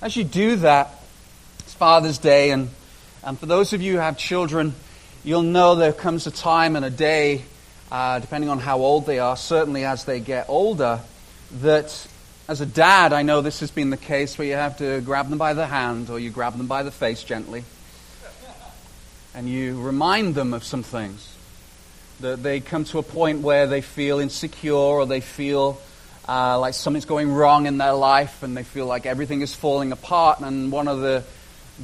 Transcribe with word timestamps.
As 0.00 0.16
you 0.16 0.22
do 0.22 0.54
that, 0.56 0.90
it's 1.58 1.74
Father's 1.74 2.18
Day, 2.18 2.52
and, 2.52 2.70
and 3.24 3.36
for 3.36 3.46
those 3.46 3.72
of 3.72 3.82
you 3.82 3.94
who 3.94 3.98
have 3.98 4.16
children, 4.16 4.76
you'll 5.24 5.42
know 5.42 5.74
there 5.74 5.92
comes 5.92 6.28
a 6.28 6.30
time 6.30 6.76
and 6.76 6.84
a 6.84 6.90
day, 6.90 7.42
uh, 7.90 8.20
depending 8.20 8.48
on 8.48 8.60
how 8.60 8.78
old 8.78 9.06
they 9.06 9.18
are, 9.18 9.36
certainly 9.36 9.84
as 9.84 10.04
they 10.04 10.20
get 10.20 10.48
older, 10.48 11.00
that 11.60 12.06
as 12.46 12.60
a 12.60 12.66
dad, 12.66 13.12
I 13.12 13.22
know 13.22 13.40
this 13.40 13.58
has 13.58 13.72
been 13.72 13.90
the 13.90 13.96
case 13.96 14.38
where 14.38 14.46
you 14.46 14.54
have 14.54 14.78
to 14.78 15.00
grab 15.00 15.30
them 15.30 15.38
by 15.38 15.52
the 15.52 15.66
hand 15.66 16.10
or 16.10 16.20
you 16.20 16.30
grab 16.30 16.56
them 16.56 16.68
by 16.68 16.84
the 16.84 16.92
face 16.92 17.24
gently 17.24 17.64
and 19.34 19.48
you 19.48 19.80
remind 19.80 20.36
them 20.36 20.54
of 20.54 20.62
some 20.62 20.84
things. 20.84 21.34
That 22.20 22.42
they 22.42 22.60
come 22.60 22.84
to 22.84 22.98
a 22.98 23.02
point 23.02 23.40
where 23.40 23.66
they 23.66 23.80
feel 23.80 24.20
insecure 24.20 24.74
or 24.74 25.06
they 25.06 25.20
feel 25.20 25.80
uh, 26.28 26.58
like 26.58 26.74
something's 26.74 27.06
going 27.06 27.32
wrong 27.32 27.66
in 27.66 27.78
their 27.78 27.94
life 27.94 28.42
and 28.42 28.54
they 28.54 28.62
feel 28.62 28.86
like 28.86 29.06
everything 29.06 29.40
is 29.40 29.54
falling 29.54 29.92
apart. 29.92 30.40
And 30.40 30.70
one 30.70 30.86
of 30.86 31.00
the, 31.00 31.24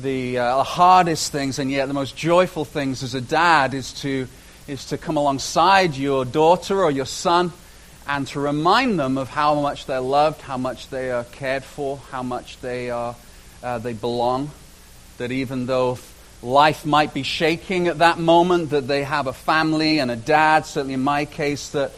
the 0.00 0.38
uh, 0.38 0.62
hardest 0.62 1.32
things 1.32 1.58
and 1.58 1.70
yet 1.70 1.86
the 1.86 1.94
most 1.94 2.14
joyful 2.14 2.66
things 2.66 3.02
as 3.02 3.14
a 3.14 3.22
dad 3.22 3.72
is 3.72 3.94
to, 4.02 4.28
is 4.68 4.86
to 4.86 4.98
come 4.98 5.16
alongside 5.16 5.96
your 5.96 6.26
daughter 6.26 6.84
or 6.84 6.90
your 6.90 7.06
son 7.06 7.52
and 8.06 8.26
to 8.28 8.40
remind 8.40 8.98
them 8.98 9.16
of 9.16 9.30
how 9.30 9.58
much 9.60 9.86
they're 9.86 10.00
loved, 10.00 10.42
how 10.42 10.58
much 10.58 10.90
they 10.90 11.10
are 11.10 11.24
cared 11.24 11.64
for, 11.64 11.96
how 12.10 12.22
much 12.22 12.60
they, 12.60 12.90
are, 12.90 13.16
uh, 13.62 13.78
they 13.78 13.94
belong. 13.94 14.50
That 15.16 15.32
even 15.32 15.64
though 15.64 15.98
life 16.42 16.84
might 16.84 17.14
be 17.14 17.22
shaking 17.22 17.88
at 17.88 17.98
that 17.98 18.18
moment, 18.18 18.70
that 18.70 18.86
they 18.86 19.04
have 19.04 19.26
a 19.26 19.32
family 19.32 20.00
and 20.00 20.10
a 20.10 20.16
dad, 20.16 20.66
certainly 20.66 20.92
in 20.92 21.02
my 21.02 21.24
case, 21.24 21.70
that 21.70 21.92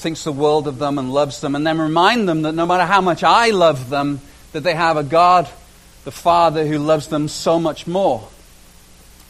thinks 0.00 0.24
the 0.24 0.32
world 0.32 0.66
of 0.66 0.78
them 0.78 0.98
and 0.98 1.12
loves 1.12 1.40
them, 1.40 1.54
and 1.54 1.66
then 1.66 1.78
remind 1.78 2.28
them 2.28 2.42
that 2.42 2.52
no 2.52 2.66
matter 2.66 2.84
how 2.84 3.00
much 3.00 3.22
I 3.22 3.50
love 3.50 3.90
them, 3.90 4.20
that 4.52 4.62
they 4.62 4.74
have 4.74 4.96
a 4.96 5.02
God, 5.02 5.48
the 6.04 6.10
Father, 6.10 6.66
who 6.66 6.78
loves 6.78 7.08
them 7.08 7.28
so 7.28 7.60
much 7.60 7.86
more. 7.86 8.28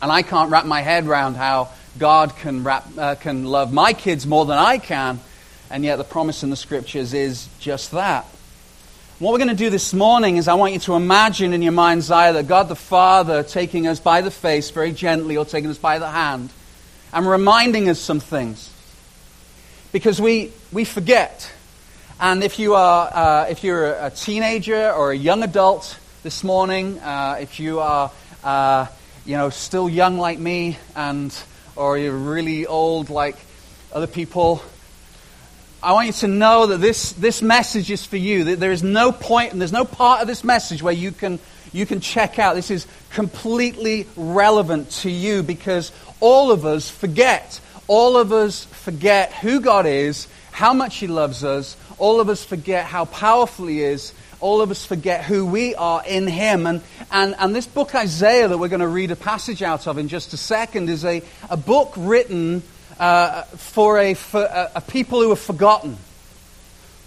And 0.00 0.10
I 0.10 0.22
can't 0.22 0.50
wrap 0.50 0.64
my 0.64 0.80
head 0.80 1.06
around 1.06 1.34
how 1.34 1.68
God 1.98 2.36
can, 2.36 2.64
wrap, 2.64 2.86
uh, 2.96 3.16
can 3.16 3.44
love 3.44 3.72
my 3.72 3.92
kids 3.92 4.26
more 4.26 4.46
than 4.46 4.58
I 4.58 4.78
can, 4.78 5.20
and 5.70 5.84
yet 5.84 5.96
the 5.96 6.04
promise 6.04 6.42
in 6.42 6.50
the 6.50 6.56
scriptures 6.56 7.12
is 7.12 7.48
just 7.58 7.90
that. 7.90 8.24
What 9.18 9.32
we're 9.32 9.38
going 9.38 9.48
to 9.48 9.54
do 9.54 9.68
this 9.68 9.92
morning 9.92 10.38
is 10.38 10.48
I 10.48 10.54
want 10.54 10.72
you 10.72 10.78
to 10.80 10.94
imagine 10.94 11.52
in 11.52 11.60
your 11.60 11.72
mind's 11.72 12.10
eye 12.10 12.32
that 12.32 12.48
God 12.48 12.68
the 12.68 12.74
Father 12.74 13.42
taking 13.42 13.86
us 13.86 14.00
by 14.00 14.22
the 14.22 14.30
face 14.30 14.70
very 14.70 14.92
gently 14.92 15.36
or 15.36 15.44
taking 15.44 15.68
us 15.68 15.76
by 15.76 15.98
the 15.98 16.08
hand 16.08 16.48
and 17.12 17.28
reminding 17.28 17.90
us 17.90 17.98
some 17.98 18.20
things. 18.20 18.70
Because 19.92 20.20
we, 20.20 20.52
we 20.70 20.84
forget. 20.84 21.52
And 22.20 22.44
if, 22.44 22.58
you 22.58 22.74
are, 22.74 23.10
uh, 23.12 23.46
if 23.48 23.64
you're 23.64 23.92
a 23.92 24.10
teenager 24.10 24.90
or 24.92 25.10
a 25.10 25.16
young 25.16 25.42
adult 25.42 25.98
this 26.22 26.44
morning, 26.44 26.98
uh, 27.00 27.38
if 27.40 27.58
you 27.58 27.80
are 27.80 28.10
uh, 28.44 28.86
you 29.24 29.36
know, 29.36 29.50
still 29.50 29.88
young 29.88 30.18
like 30.18 30.38
me, 30.38 30.78
and, 30.94 31.36
or 31.76 31.98
you're 31.98 32.16
really 32.16 32.66
old 32.66 33.10
like 33.10 33.36
other 33.92 34.06
people, 34.06 34.62
I 35.82 35.92
want 35.92 36.08
you 36.08 36.12
to 36.12 36.28
know 36.28 36.66
that 36.66 36.78
this, 36.78 37.12
this 37.12 37.40
message 37.40 37.90
is 37.90 38.04
for 38.04 38.18
you. 38.18 38.44
That 38.44 38.60
there 38.60 38.72
is 38.72 38.82
no 38.82 39.12
point 39.12 39.52
and 39.52 39.60
there's 39.60 39.72
no 39.72 39.86
part 39.86 40.20
of 40.20 40.26
this 40.26 40.44
message 40.44 40.82
where 40.82 40.92
you 40.92 41.10
can, 41.10 41.38
you 41.72 41.86
can 41.86 42.00
check 42.00 42.38
out. 42.38 42.54
This 42.54 42.70
is 42.70 42.86
completely 43.10 44.06
relevant 44.14 44.90
to 44.90 45.10
you 45.10 45.42
because 45.42 45.90
all 46.20 46.50
of 46.50 46.66
us 46.66 46.90
forget. 46.90 47.60
All 47.88 48.18
of 48.18 48.30
us 48.30 48.66
forget 48.80 49.32
who 49.34 49.60
God 49.60 49.86
is, 49.86 50.26
how 50.52 50.72
much 50.72 50.96
He 50.96 51.06
loves 51.06 51.44
us. 51.44 51.76
All 51.98 52.20
of 52.20 52.28
us 52.28 52.44
forget 52.44 52.86
how 52.86 53.04
powerful 53.04 53.66
He 53.66 53.82
is. 53.82 54.12
All 54.40 54.62
of 54.62 54.70
us 54.70 54.84
forget 54.84 55.22
who 55.22 55.44
we 55.44 55.74
are 55.74 56.02
in 56.06 56.26
Him. 56.26 56.66
And, 56.66 56.82
and, 57.10 57.34
and 57.38 57.54
this 57.54 57.66
book, 57.66 57.94
Isaiah, 57.94 58.48
that 58.48 58.58
we're 58.58 58.68
going 58.68 58.80
to 58.80 58.88
read 58.88 59.10
a 59.10 59.16
passage 59.16 59.62
out 59.62 59.86
of 59.86 59.98
in 59.98 60.08
just 60.08 60.32
a 60.32 60.36
second, 60.36 60.88
is 60.88 61.04
a, 61.04 61.22
a 61.50 61.56
book 61.56 61.92
written 61.96 62.62
uh, 62.98 63.42
for, 63.42 63.98
a, 63.98 64.14
for 64.14 64.42
a, 64.42 64.72
a, 64.76 64.80
people 64.80 65.20
who 65.20 65.28
have 65.28 65.40
forgotten. 65.40 65.96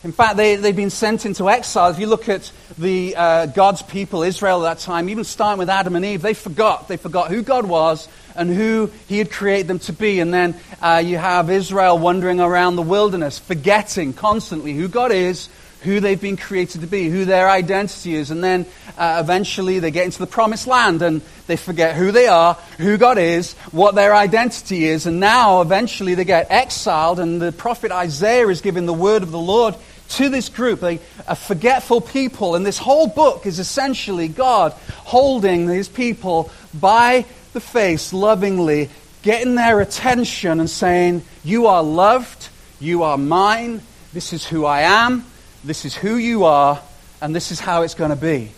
In 0.03 0.11
fact, 0.11 0.37
they, 0.37 0.57
they've 0.57 0.75
been 0.75 0.89
sent 0.89 1.25
into 1.25 1.49
exile. 1.49 1.89
If 1.89 1.97
you 1.97 2.07
look 2.07 2.27
at 2.29 2.51
the 2.77 3.15
uh, 3.15 3.45
God's 3.47 3.81
people, 3.81 4.21
Israel 4.21 4.65
at 4.65 4.77
that 4.77 4.83
time, 4.83 5.09
even 5.09 5.23
starting 5.23 5.59
with 5.59 5.69
Adam 5.69 5.95
and 5.95 6.03
Eve, 6.03 6.21
they 6.21 6.33
forgot. 6.33 6.87
They 6.87 6.97
forgot 6.97 7.29
who 7.29 7.41
God 7.41 7.65
was 7.65 8.07
and 8.35 8.49
who 8.49 8.89
He 9.07 9.17
had 9.17 9.31
created 9.31 9.67
them 9.67 9.79
to 9.79 9.93
be. 9.93 10.19
And 10.19 10.33
then 10.33 10.55
uh, 10.81 11.01
you 11.03 11.17
have 11.17 11.49
Israel 11.49 11.97
wandering 11.97 12.39
around 12.39 12.75
the 12.75 12.81
wilderness, 12.81 13.39
forgetting 13.39 14.13
constantly 14.13 14.73
who 14.73 14.87
God 14.87 15.11
is, 15.11 15.49
who 15.81 15.99
they've 15.99 16.19
been 16.19 16.37
created 16.37 16.81
to 16.81 16.87
be, 16.87 17.09
who 17.09 17.25
their 17.25 17.49
identity 17.49 18.15
is. 18.15 18.31
And 18.31 18.43
then 18.43 18.65
uh, 18.97 19.19
eventually 19.23 19.79
they 19.79 19.91
get 19.91 20.05
into 20.05 20.19
the 20.19 20.27
promised 20.27 20.65
land 20.65 21.01
and 21.01 21.21
they 21.47 21.57
forget 21.57 21.95
who 21.95 22.11
they 22.11 22.27
are, 22.27 22.55
who 22.77 22.97
God 22.97 23.17
is, 23.17 23.53
what 23.71 23.95
their 23.95 24.15
identity 24.15 24.85
is. 24.85 25.05
And 25.05 25.19
now 25.19 25.61
eventually 25.61 26.15
they 26.15 26.25
get 26.25 26.47
exiled, 26.49 27.19
and 27.19 27.41
the 27.41 27.51
prophet 27.51 27.91
Isaiah 27.91 28.47
is 28.47 28.61
giving 28.61 28.85
the 28.85 28.93
word 28.93 29.23
of 29.23 29.31
the 29.31 29.39
Lord 29.39 29.75
to 30.09 30.29
this 30.29 30.49
group, 30.49 30.83
a, 30.83 30.99
a 31.27 31.35
forgetful 31.35 32.01
people. 32.01 32.55
And 32.55 32.65
this 32.65 32.77
whole 32.77 33.07
book 33.07 33.45
is 33.45 33.59
essentially 33.59 34.27
God 34.27 34.73
holding 35.03 35.67
these 35.67 35.89
people 35.89 36.51
by 36.73 37.25
the 37.53 37.61
face 37.61 38.13
lovingly, 38.13 38.89
getting 39.21 39.55
their 39.55 39.79
attention 39.79 40.59
and 40.59 40.69
saying, 40.69 41.23
You 41.43 41.67
are 41.67 41.83
loved, 41.83 42.49
you 42.79 43.03
are 43.03 43.17
mine, 43.17 43.81
this 44.13 44.31
is 44.31 44.45
who 44.45 44.65
I 44.65 44.81
am. 44.81 45.25
This 45.63 45.85
is 45.85 45.95
who 45.95 46.17
you 46.17 46.43
are, 46.43 46.81
and 47.21 47.33
this 47.33 47.51
is 47.51 47.59
how 47.59 47.83
it's 47.83 47.95
going 47.95 48.09
to 48.09 48.17
be. 48.17 48.51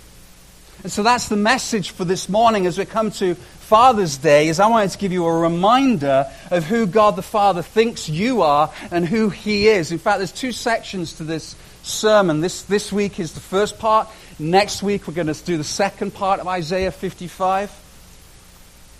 And 0.83 0.91
so 0.91 1.03
that's 1.03 1.29
the 1.29 1.35
message 1.37 1.91
for 1.91 2.03
this 2.03 2.27
morning 2.27 2.65
as 2.65 2.77
we 2.77 2.85
come 2.85 3.11
to 3.11 3.35
Father's 3.35 4.17
Day 4.17 4.49
is 4.49 4.59
I 4.59 4.67
wanted 4.67 4.91
to 4.91 4.97
give 4.97 5.11
you 5.11 5.25
a 5.25 5.39
reminder 5.39 6.25
of 6.51 6.65
who 6.65 6.85
God 6.85 7.15
the 7.15 7.21
Father 7.21 7.61
thinks 7.61 8.09
you 8.09 8.41
are 8.41 8.71
and 8.91 9.05
who 9.05 9.29
He 9.29 9.67
is. 9.67 9.91
In 9.91 9.97
fact, 9.97 10.17
there's 10.17 10.31
two 10.31 10.51
sections 10.51 11.13
to 11.17 11.23
this 11.23 11.55
sermon. 11.83 12.41
This, 12.41 12.63
this 12.63 12.91
week 12.91 13.19
is 13.19 13.33
the 13.33 13.39
first 13.39 13.79
part. 13.79 14.07
Next 14.39 14.83
week 14.83 15.07
we're 15.07 15.13
going 15.13 15.33
to 15.33 15.45
do 15.45 15.57
the 15.57 15.63
second 15.63 16.13
part 16.13 16.39
of 16.39 16.47
Isaiah 16.47 16.91
55. 16.91 17.84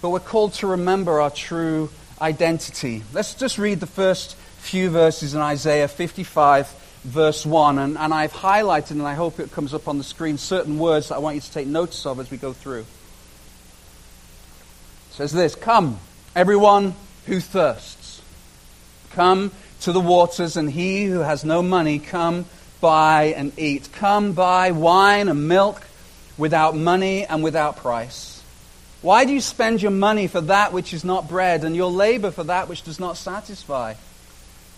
But 0.06 0.12
we're 0.12 0.20
called 0.20 0.54
to 0.54 0.68
remember 0.68 1.20
our 1.20 1.32
true 1.32 1.90
identity. 2.22 3.02
Let's 3.12 3.34
just 3.34 3.58
read 3.58 3.80
the 3.80 3.88
first 3.88 4.36
few 4.60 4.92
verses 4.92 5.34
in 5.34 5.42
Isaiah 5.42 5.88
55 5.88 6.68
verse 7.04 7.44
1. 7.44 7.80
And, 7.80 7.98
and 7.98 8.14
I've 8.14 8.32
highlighted, 8.32 8.92
and 8.92 9.02
I 9.02 9.16
hope 9.16 9.40
it 9.40 9.52
comes 9.52 9.74
up 9.74 9.88
on 9.88 9.98
the 9.98 10.04
screen, 10.04 10.38
certain 10.38 10.78
words 10.78 11.10
that 11.10 11.16
I 11.16 11.18
want 11.18 11.38
you 11.38 11.42
to 11.42 11.52
take 11.52 11.66
notice 11.66 12.06
of 12.06 12.20
as 12.20 12.30
we 12.30 12.38
go 12.38 12.54
through. 12.54 12.82
It 12.82 12.86
says 15.10 15.32
this 15.32 15.56
Come, 15.56 15.98
everyone 16.36 16.94
who 17.26 17.40
thirsts, 17.40 18.22
come 19.10 19.52
to 19.82 19.92
the 19.92 20.00
waters, 20.00 20.56
and 20.56 20.70
he 20.70 21.06
who 21.06 21.22
has 21.22 21.44
no 21.44 21.64
money, 21.64 21.98
come 21.98 22.46
buy 22.80 23.34
and 23.36 23.58
eat. 23.58 23.90
Come 23.92 24.34
buy 24.34 24.70
wine 24.70 25.30
and 25.30 25.48
milk 25.48 25.82
without 26.38 26.76
money 26.76 27.26
and 27.26 27.44
without 27.44 27.78
price. 27.78 28.35
Why 29.06 29.26
do 29.26 29.34
you 29.34 29.40
spend 29.40 29.84
your 29.84 29.92
money 29.92 30.26
for 30.26 30.42
that 30.42 30.74
which 30.74 30.92
is 30.92 31.06
not 31.06 31.30
bread, 31.30 31.64
and 31.64 31.76
your 31.76 31.92
labor 31.92 32.32
for 32.32 32.44
that 32.46 32.68
which 32.68 32.82
does 32.82 33.00
not 33.00 33.18
satisfy? 33.18 33.94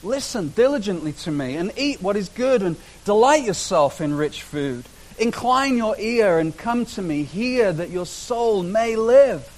Listen 0.03 0.49
diligently 0.49 1.13
to 1.13 1.31
me 1.31 1.55
and 1.55 1.71
eat 1.77 2.01
what 2.01 2.17
is 2.17 2.27
good 2.27 2.61
and 2.61 2.75
delight 3.05 3.45
yourself 3.45 4.01
in 4.01 4.13
rich 4.13 4.43
food. 4.43 4.83
Incline 5.17 5.77
your 5.77 5.95
ear 5.97 6.39
and 6.39 6.57
come 6.57 6.85
to 6.87 7.01
me. 7.01 7.23
Hear 7.23 7.71
that 7.71 7.89
your 7.89 8.05
soul 8.05 8.63
may 8.63 8.97
live. 8.97 9.49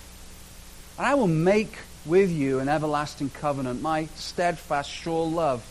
And 1.00 1.08
I 1.08 1.16
will 1.16 1.26
make 1.26 1.76
with 2.06 2.30
you 2.30 2.60
an 2.60 2.70
everlasting 2.70 3.32
covenant, 3.32 3.82
my 3.82 4.06
steadfast, 4.14 4.92
sure 4.92 5.26
love 5.26 5.64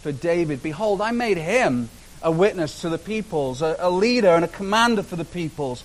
for 0.00 0.12
David. 0.12 0.62
Behold, 0.62 1.02
I 1.02 1.10
made 1.10 1.36
him 1.36 1.90
a 2.22 2.30
witness 2.30 2.82
to 2.82 2.88
the 2.88 2.98
peoples, 2.98 3.62
a, 3.62 3.76
a, 3.78 3.90
leader 3.90 4.28
and 4.28 4.44
a 4.44 4.48
commander 4.48 5.02
for 5.02 5.16
the 5.16 5.24
peoples. 5.24 5.84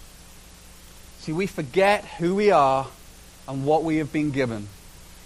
See, 1.21 1.33
we 1.33 1.45
forget 1.45 2.03
who 2.03 2.33
we 2.33 2.49
are 2.49 2.87
and 3.47 3.63
what 3.63 3.83
we 3.83 3.97
have 3.97 4.11
been 4.11 4.31
given. 4.31 4.67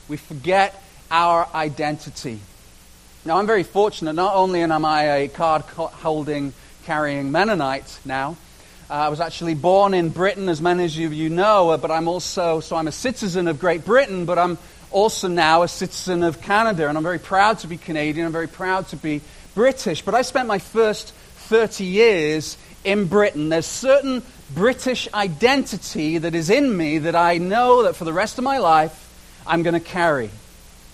We 0.10 0.18
forget 0.18 0.84
our 1.10 1.48
identity. 1.56 2.42
Now, 3.24 3.38
I'm 3.38 3.48
very 3.48 3.64
fortunate. 3.64 4.12
Not 4.12 4.36
only 4.36 4.62
am 4.62 4.84
I 4.84 5.04
a 5.04 5.28
card 5.30 5.62
holding, 5.62 6.52
carrying 6.84 7.32
Mennonite 7.32 8.00
now, 8.04 8.36
Uh, 8.88 8.94
I 8.94 9.10
was 9.10 9.20
actually 9.20 9.56
born 9.56 9.96
in 9.96 10.10
Britain, 10.10 10.48
as 10.50 10.62
many 10.62 10.84
of 10.84 11.14
you 11.14 11.30
know, 11.30 11.70
uh, 11.72 11.78
but 11.78 11.90
I'm 11.90 12.08
also, 12.08 12.60
so 12.60 12.76
I'm 12.76 12.88
a 12.88 12.92
citizen 12.92 13.48
of 13.48 13.58
Great 13.58 13.84
Britain, 13.84 14.26
but 14.26 14.38
I'm 14.38 14.60
also 14.92 15.28
now 15.28 15.64
a 15.64 15.68
citizen 15.68 16.22
of 16.24 16.42
Canada, 16.42 16.88
and 16.88 16.96
I'm 16.96 17.04
very 17.04 17.20
proud 17.20 17.58
to 17.60 17.68
be 17.68 17.78
Canadian. 17.78 18.28
I'm 18.28 18.32
very 18.32 18.48
proud 18.48 18.90
to 18.90 18.96
be 18.98 19.22
British. 19.56 20.04
But 20.04 20.14
I 20.14 20.22
spent 20.24 20.48
my 20.48 20.60
first 20.60 21.14
30 21.48 21.86
years 21.86 22.58
in 22.84 23.08
Britain. 23.08 23.50
There's 23.50 23.66
certain 23.66 24.22
British 24.54 25.08
identity 25.14 26.18
that 26.20 26.36
is 26.36 26.50
in 26.50 26.76
me 26.76 27.00
that 27.00 27.16
I 27.16 27.38
know 27.38 27.84
that 27.84 27.96
for 27.96 28.06
the 28.06 28.14
rest 28.14 28.38
of 28.38 28.44
my 28.44 28.60
life 28.60 29.02
I'm 29.48 29.64
going 29.64 29.74
to 29.74 29.80
carry, 29.80 30.30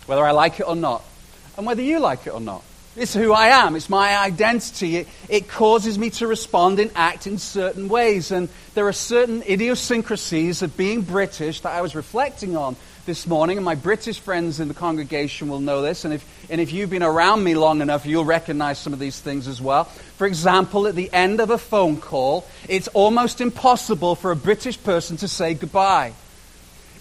whether 0.06 0.25
I 0.25 0.31
like 0.31 0.59
it 0.59 0.68
or 0.68 0.75
not, 0.75 1.03
and 1.57 1.65
whether 1.65 1.81
you 1.81 2.00
like 2.00 2.27
it 2.27 2.33
or 2.33 2.42
not. 2.42 2.63
It's 2.95 3.13
who 3.13 3.31
I 3.31 3.48
am. 3.48 3.77
It's 3.77 3.89
my 3.89 4.18
identity. 4.18 4.98
It, 4.98 5.07
it, 5.30 5.48
causes 5.48 5.98
me 5.98 6.09
to 6.12 6.27
respond 6.27 6.77
and 6.80 6.92
act 6.94 7.25
in 7.25 7.38
certain 7.38 7.88
ways. 7.88 8.31
And 8.31 8.50
there 8.74 8.86
are 8.86 8.94
certain 8.94 9.44
idiosyncrasies 9.44 10.62
of 10.62 10.75
being 10.75 11.01
British 11.01 11.62
that 11.62 11.71
I 11.71 11.81
was 11.81 11.95
reflecting 11.95 12.57
on 12.57 12.75
this 13.06 13.27
morning. 13.27 13.57
And 13.57 13.65
my 13.65 13.75
British 13.75 14.19
friends 14.19 14.59
in 14.59 14.68
the 14.68 14.74
congregation 14.74 15.48
will 15.48 15.59
know 15.59 15.81
this. 15.81 16.06
And 16.06 16.13
if, 16.13 16.48
and 16.50 16.62
if 16.62 16.71
you've 16.71 16.89
been 16.89 17.03
around 17.03 17.44
me 17.44 17.56
long 17.56 17.81
enough, 17.81 18.06
you'll 18.06 18.25
recognize 18.25 18.80
some 18.80 18.94
of 18.94 19.00
these 19.00 19.19
things 19.19 19.48
as 19.48 19.62
well. 19.62 19.86
For 19.86 20.27
example, 20.27 20.88
at 20.88 20.95
the 20.95 21.12
end 21.13 21.39
of 21.39 21.50
a 21.50 21.57
phone 21.57 21.98
call, 21.98 22.45
it's 22.68 22.88
almost 22.89 23.42
impossible 23.42 24.15
for 24.15 24.31
a 24.31 24.36
British 24.36 24.81
person 24.81 25.18
to 25.18 25.27
say 25.27 25.53
goodbye. 25.53 26.13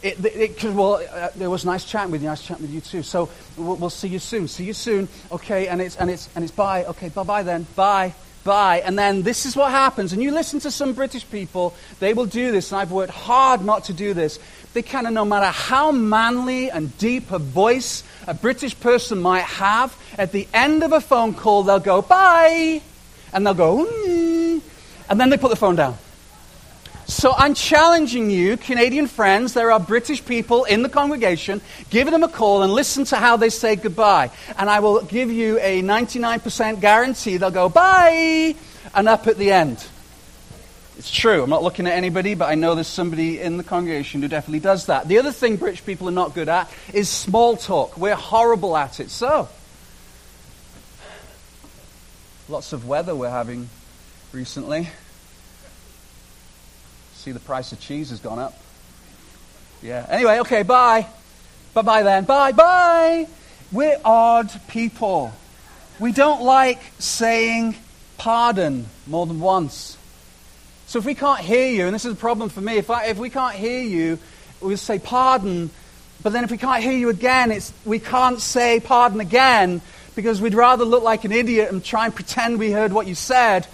It, 0.02 0.24
it, 0.24 0.64
it, 0.64 0.72
well, 0.72 0.94
uh, 0.94 1.28
it 1.38 1.46
was 1.46 1.66
nice 1.66 1.84
chatting 1.84 2.10
with 2.10 2.22
you. 2.22 2.28
Nice 2.28 2.42
chatting 2.42 2.62
with 2.62 2.72
you 2.72 2.80
too. 2.80 3.02
So 3.02 3.28
we'll, 3.58 3.76
we'll, 3.76 3.90
see 3.90 4.08
you 4.08 4.18
soon. 4.18 4.48
See 4.48 4.64
you 4.64 4.72
soon. 4.72 5.08
Okay, 5.30 5.68
and 5.68 5.80
it's 5.80 5.96
and 5.96 6.10
it's 6.10 6.30
and 6.34 6.42
it's 6.42 6.52
bye. 6.52 6.84
Okay, 6.86 7.10
bye 7.10 7.22
bye 7.22 7.42
then. 7.42 7.66
Bye 7.76 8.14
bye. 8.42 8.80
And 8.80 8.98
then 8.98 9.22
this 9.22 9.44
is 9.44 9.54
what 9.54 9.70
happens. 9.70 10.14
And 10.14 10.22
you 10.22 10.30
listen 10.30 10.58
to 10.60 10.70
some 10.70 10.94
British 10.94 11.30
people; 11.30 11.74
they 11.98 12.14
will 12.14 12.24
do 12.24 12.50
this. 12.50 12.72
And 12.72 12.80
I've 12.80 12.92
worked 12.92 13.12
hard 13.12 13.62
not 13.62 13.84
to 13.84 13.92
do 13.92 14.14
this. 14.14 14.38
They 14.72 14.82
kind 14.82 15.06
of, 15.06 15.12
no 15.12 15.24
matter 15.24 15.46
how 15.46 15.90
manly 15.90 16.70
and 16.70 16.96
deep 16.98 17.32
a 17.32 17.38
voice 17.38 18.04
a 18.26 18.34
British 18.34 18.78
person 18.78 19.20
might 19.20 19.42
have, 19.42 19.96
at 20.16 20.30
the 20.30 20.46
end 20.54 20.84
of 20.84 20.92
a 20.92 21.00
phone 21.00 21.34
call, 21.34 21.64
they'll 21.64 21.80
go 21.80 22.02
bye, 22.02 22.80
and 23.32 23.44
they'll 23.44 23.54
go, 23.54 23.84
mm, 23.84 24.60
and 25.08 25.20
then 25.20 25.30
they 25.30 25.36
put 25.36 25.50
the 25.50 25.56
phone 25.56 25.74
down. 25.74 25.96
So 27.10 27.34
I'm 27.36 27.54
challenging 27.54 28.30
you, 28.30 28.56
Canadian 28.56 29.08
friends, 29.08 29.52
there 29.52 29.72
are 29.72 29.80
British 29.80 30.24
people 30.24 30.62
in 30.62 30.82
the 30.82 30.88
congregation, 30.88 31.60
give 31.90 32.08
them 32.08 32.22
a 32.22 32.28
call 32.28 32.62
and 32.62 32.72
listen 32.72 33.04
to 33.06 33.16
how 33.16 33.36
they 33.36 33.50
say 33.50 33.74
goodbye. 33.74 34.30
And 34.56 34.70
I 34.70 34.78
will 34.78 35.02
give 35.02 35.32
you 35.32 35.58
a 35.58 35.82
99% 35.82 36.80
guarantee 36.80 37.36
they'll 37.36 37.50
go 37.50 37.68
bye 37.68 38.54
and 38.94 39.08
up 39.08 39.26
at 39.26 39.38
the 39.38 39.50
end. 39.50 39.84
It's 41.00 41.10
true. 41.10 41.42
I'm 41.42 41.48
not 41.48 41.62
looking 41.62 41.86
at 41.86 41.94
anybody, 41.94 42.34
but 42.34 42.50
I 42.50 42.56
know 42.56 42.74
there's 42.74 42.86
somebody 42.86 43.40
in 43.40 43.56
the 43.56 43.64
congregation 43.64 44.20
who 44.20 44.28
definitely 44.28 44.60
does 44.60 44.84
that. 44.84 45.08
The 45.08 45.18
other 45.18 45.32
thing 45.32 45.56
British 45.56 45.82
people 45.82 46.06
are 46.10 46.12
not 46.12 46.34
good 46.34 46.50
at 46.50 46.70
is 46.92 47.08
small 47.08 47.56
talk. 47.56 47.96
We're 47.96 48.14
horrible 48.14 48.76
at 48.76 49.00
it. 49.00 49.08
So, 49.08 49.48
lots 52.50 52.74
of 52.74 52.86
weather 52.86 53.14
we're 53.14 53.30
having 53.30 53.70
recently. 54.32 54.90
See, 57.14 57.32
the 57.32 57.40
price 57.40 57.72
of 57.72 57.80
cheese 57.80 58.10
has 58.10 58.20
gone 58.20 58.38
up. 58.38 58.60
Yeah. 59.80 60.04
Anyway, 60.06 60.40
okay, 60.40 60.64
bye. 60.64 61.06
Bye 61.72 61.80
bye 61.80 62.02
then. 62.02 62.24
Bye 62.24 62.52
bye. 62.52 63.26
We're 63.72 63.98
odd 64.04 64.50
people. 64.68 65.32
We 65.98 66.12
don't 66.12 66.42
like 66.42 66.82
saying 66.98 67.76
pardon 68.18 68.84
more 69.06 69.24
than 69.24 69.40
once. 69.40 69.96
So 70.90 70.98
if 70.98 71.04
we 71.04 71.14
can't 71.14 71.38
hear 71.38 71.68
you, 71.68 71.86
and 71.86 71.94
this 71.94 72.04
is 72.04 72.14
a 72.14 72.16
problem 72.16 72.48
for 72.48 72.60
me, 72.60 72.76
if, 72.76 72.90
I, 72.90 73.04
if 73.04 73.16
we 73.16 73.30
can't 73.30 73.54
hear 73.54 73.80
you, 73.80 74.18
we'll 74.60 74.76
say 74.76 74.98
pardon, 74.98 75.70
but 76.20 76.32
then 76.32 76.42
if 76.42 76.50
we 76.50 76.58
can't 76.58 76.82
hear 76.82 76.90
you 76.94 77.10
again, 77.10 77.52
it's, 77.52 77.72
we 77.84 78.00
can't 78.00 78.40
say 78.40 78.80
pardon 78.80 79.20
again 79.20 79.82
because 80.16 80.40
we'd 80.40 80.52
rather 80.52 80.84
look 80.84 81.04
like 81.04 81.24
an 81.24 81.30
idiot 81.30 81.70
and 81.70 81.84
try 81.84 82.06
and 82.06 82.14
pretend 82.16 82.58
we 82.58 82.72
heard 82.72 82.92
what 82.92 83.06
you 83.06 83.14
said 83.14 83.68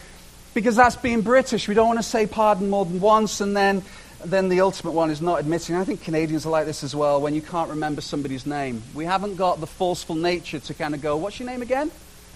because 0.53 0.77
that's 0.77 0.97
being 0.97 1.23
British. 1.23 1.69
We 1.69 1.75
don't 1.75 1.87
want 1.87 2.01
to 2.01 2.03
say 2.03 2.27
pardon 2.27 2.69
more 2.69 2.85
than 2.85 3.01
once, 3.01 3.41
and 3.41 3.57
then, 3.57 3.83
then 4.23 4.51
the 4.51 4.61
ultimate 4.61 4.93
one 4.93 5.11
is 5.11 5.23
not 5.23 5.41
admitting. 5.41 5.75
I 5.75 5.85
think 5.85 6.03
Canadians 6.03 6.45
are 6.45 6.51
like 6.51 6.67
this 6.67 6.85
as 6.85 6.95
well 6.95 7.23
when 7.23 7.35
you 7.35 7.41
can't 7.41 7.71
remember 7.71 8.03
somebody's 8.03 8.45
name. 8.45 8.83
We 8.93 9.07
haven't 9.07 9.37
got 9.37 9.59
the 9.59 9.67
forceful 9.67 10.17
nature 10.17 10.59
to 10.59 10.75
kind 10.75 10.95
of 10.95 11.01
go, 11.01 11.17
What's 11.17 11.41
your 11.41 11.49
name 11.49 11.63
again? 11.63 11.91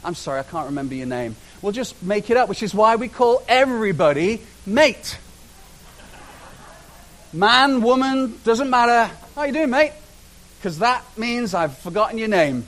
I'm 0.05 0.15
sorry, 0.15 0.41
I 0.41 0.45
can't 0.45 0.67
remember 0.67 0.95
your 0.95 1.07
name. 1.07 1.37
We'll 1.63 1.73
just 1.73 2.03
make 2.03 2.31
it 2.31 2.37
up, 2.37 2.49
which 2.49 2.63
is 2.63 2.75
why 2.75 2.97
we 2.97 3.09
call 3.09 3.43
everybody 3.49 4.41
mate. 4.67 5.19
Man, 7.33 7.83
woman, 7.83 8.41
doesn't 8.45 8.71
matter. 8.71 9.13
How 9.37 9.45
you 9.45 9.53
doing, 9.53 9.71
mate? 9.71 9.93
Because 10.59 10.79
that 10.81 11.05
means 11.17 11.55
I've 11.55 11.77
forgotten 11.79 12.19
your 12.19 12.29
name. 12.29 12.67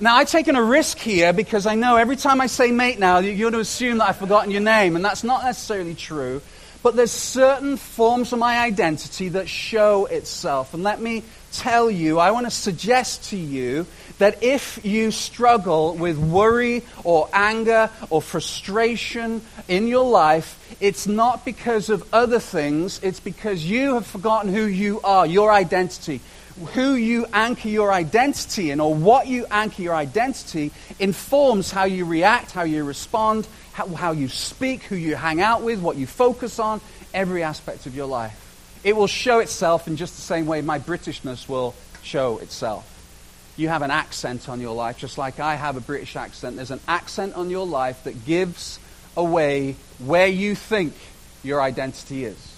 Now, 0.00 0.16
I've 0.16 0.28
taken 0.28 0.56
a 0.56 0.62
risk 0.62 0.98
here 0.98 1.32
because 1.32 1.66
I 1.66 1.76
know 1.76 1.96
every 1.96 2.16
time 2.16 2.40
I 2.40 2.46
say 2.46 2.72
mate 2.72 2.98
now, 2.98 3.18
you're 3.18 3.38
going 3.38 3.52
to 3.54 3.60
assume 3.60 3.98
that 3.98 4.08
I've 4.08 4.16
forgotten 4.16 4.50
your 4.50 4.60
name, 4.60 4.96
and 4.96 5.04
that's 5.04 5.24
not 5.24 5.44
necessarily 5.44 5.94
true. 5.94 6.42
But 6.82 6.96
there's 6.96 7.12
certain 7.12 7.78
forms 7.78 8.32
of 8.32 8.38
my 8.38 8.58
identity 8.58 9.30
that 9.30 9.48
show 9.48 10.04
itself. 10.06 10.74
And 10.74 10.82
let 10.82 11.00
me 11.00 11.22
tell 11.54 11.90
you, 11.90 12.18
I 12.18 12.30
want 12.30 12.46
to 12.46 12.50
suggest 12.50 13.30
to 13.30 13.36
you 13.36 13.86
that 14.18 14.42
if 14.42 14.84
you 14.84 15.10
struggle 15.10 15.94
with 15.94 16.18
worry 16.18 16.82
or 17.02 17.28
anger 17.32 17.90
or 18.10 18.22
frustration 18.22 19.42
in 19.68 19.88
your 19.88 20.08
life, 20.08 20.76
it's 20.80 21.06
not 21.06 21.44
because 21.44 21.90
of 21.90 22.06
other 22.12 22.38
things, 22.38 23.00
it's 23.02 23.20
because 23.20 23.64
you 23.64 23.94
have 23.94 24.06
forgotten 24.06 24.52
who 24.52 24.64
you 24.64 25.00
are, 25.02 25.26
your 25.26 25.52
identity 25.52 26.20
who 26.74 26.94
you 26.94 27.26
anchor 27.32 27.68
your 27.68 27.92
identity 27.92 28.70
in 28.70 28.78
or 28.80 28.94
what 28.94 29.26
you 29.26 29.44
anchor 29.50 29.82
your 29.82 29.94
identity 29.94 30.70
informs 31.00 31.70
how 31.70 31.84
you 31.84 32.04
react, 32.04 32.52
how 32.52 32.62
you 32.62 32.84
respond, 32.84 33.46
how, 33.72 33.88
how, 33.88 34.12
you 34.12 34.28
speak, 34.28 34.82
who 34.84 34.94
you 34.94 35.16
hang 35.16 35.40
out 35.40 35.62
with, 35.62 35.80
what 35.80 35.96
you 35.96 36.06
focus 36.06 36.60
on, 36.60 36.80
every 37.12 37.42
aspect 37.42 37.86
of 37.86 37.96
your 37.96 38.06
life. 38.06 38.43
It 38.84 38.94
will 38.94 39.06
show 39.06 39.38
itself 39.40 39.88
in 39.88 39.96
just 39.96 40.14
the 40.14 40.22
same 40.22 40.46
way 40.46 40.60
my 40.60 40.78
Britishness 40.78 41.48
will 41.48 41.74
show 42.02 42.38
itself. 42.38 42.90
You 43.56 43.68
have 43.68 43.82
an 43.82 43.90
accent 43.90 44.48
on 44.48 44.60
your 44.60 44.74
life, 44.74 44.98
just 44.98 45.16
like 45.16 45.40
I 45.40 45.54
have 45.54 45.76
a 45.76 45.80
British 45.80 46.16
accent. 46.16 46.56
There's 46.56 46.70
an 46.70 46.80
accent 46.86 47.34
on 47.34 47.50
your 47.50 47.66
life 47.66 48.04
that 48.04 48.26
gives 48.26 48.78
away 49.16 49.76
where 49.98 50.26
you 50.26 50.54
think 50.54 50.92
your 51.42 51.62
identity 51.62 52.24
is. 52.24 52.54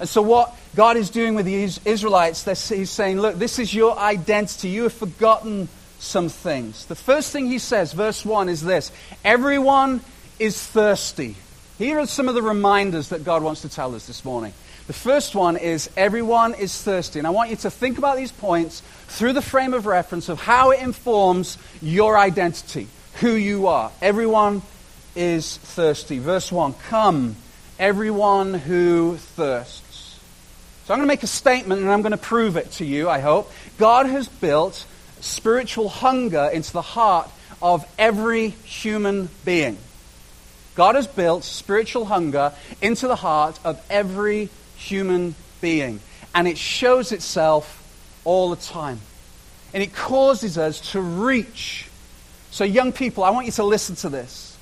And 0.00 0.08
so, 0.08 0.22
what 0.22 0.54
God 0.74 0.96
is 0.96 1.10
doing 1.10 1.34
with 1.34 1.46
the 1.46 1.68
Israelites, 1.84 2.44
He's 2.68 2.90
saying, 2.90 3.20
Look, 3.20 3.36
this 3.36 3.58
is 3.58 3.74
your 3.74 3.98
identity. 3.98 4.68
You 4.68 4.84
have 4.84 4.92
forgotten 4.92 5.68
some 5.98 6.28
things. 6.28 6.86
The 6.86 6.94
first 6.94 7.32
thing 7.32 7.46
He 7.46 7.58
says, 7.58 7.92
verse 7.92 8.24
1, 8.24 8.48
is 8.48 8.62
this 8.62 8.90
Everyone 9.24 10.00
is 10.38 10.60
thirsty. 10.60 11.36
Here 11.78 11.98
are 11.98 12.06
some 12.06 12.28
of 12.28 12.34
the 12.34 12.42
reminders 12.42 13.08
that 13.08 13.24
God 13.24 13.42
wants 13.42 13.62
to 13.62 13.68
tell 13.68 13.94
us 13.94 14.06
this 14.06 14.24
morning. 14.24 14.52
The 14.86 14.92
first 14.92 15.34
one 15.34 15.56
is 15.56 15.88
everyone 15.96 16.54
is 16.54 16.80
thirsty. 16.80 17.20
And 17.20 17.26
I 17.26 17.30
want 17.30 17.50
you 17.50 17.56
to 17.56 17.70
think 17.70 17.98
about 17.98 18.16
these 18.16 18.32
points 18.32 18.82
through 19.06 19.32
the 19.32 19.42
frame 19.42 19.74
of 19.74 19.86
reference 19.86 20.28
of 20.28 20.40
how 20.40 20.70
it 20.72 20.80
informs 20.80 21.56
your 21.80 22.18
identity, 22.18 22.88
who 23.14 23.32
you 23.32 23.68
are. 23.68 23.92
Everyone 24.00 24.62
is 25.14 25.56
thirsty. 25.58 26.18
Verse 26.18 26.50
1 26.50 26.74
Come, 26.88 27.36
everyone 27.78 28.54
who 28.54 29.16
thirsts. 29.16 30.18
So 30.84 30.94
I'm 30.94 30.98
going 30.98 31.06
to 31.06 31.12
make 31.12 31.22
a 31.22 31.28
statement 31.28 31.80
and 31.80 31.90
I'm 31.90 32.02
going 32.02 32.12
to 32.12 32.18
prove 32.18 32.56
it 32.56 32.72
to 32.72 32.84
you, 32.84 33.08
I 33.08 33.20
hope. 33.20 33.52
God 33.78 34.06
has 34.06 34.26
built 34.26 34.84
spiritual 35.20 35.88
hunger 35.88 36.50
into 36.52 36.72
the 36.72 36.82
heart 36.82 37.30
of 37.62 37.86
every 37.98 38.48
human 38.48 39.28
being. 39.44 39.78
God 40.74 40.96
has 40.96 41.06
built 41.06 41.44
spiritual 41.44 42.06
hunger 42.06 42.52
into 42.80 43.06
the 43.06 43.14
heart 43.14 43.60
of 43.64 43.80
every 43.88 44.48
human 44.82 45.34
being. 45.60 46.00
And 46.34 46.48
it 46.48 46.58
shows 46.58 47.12
itself 47.12 47.78
all 48.24 48.50
the 48.50 48.56
time. 48.56 49.00
And 49.74 49.82
it 49.82 49.94
causes 49.94 50.58
us 50.58 50.92
to 50.92 51.00
reach. 51.00 51.88
So, 52.50 52.64
young 52.64 52.92
people, 52.92 53.24
I 53.24 53.30
want 53.30 53.46
you 53.46 53.52
to 53.52 53.64
listen 53.64 53.96
to 53.96 54.08
this. 54.08 54.56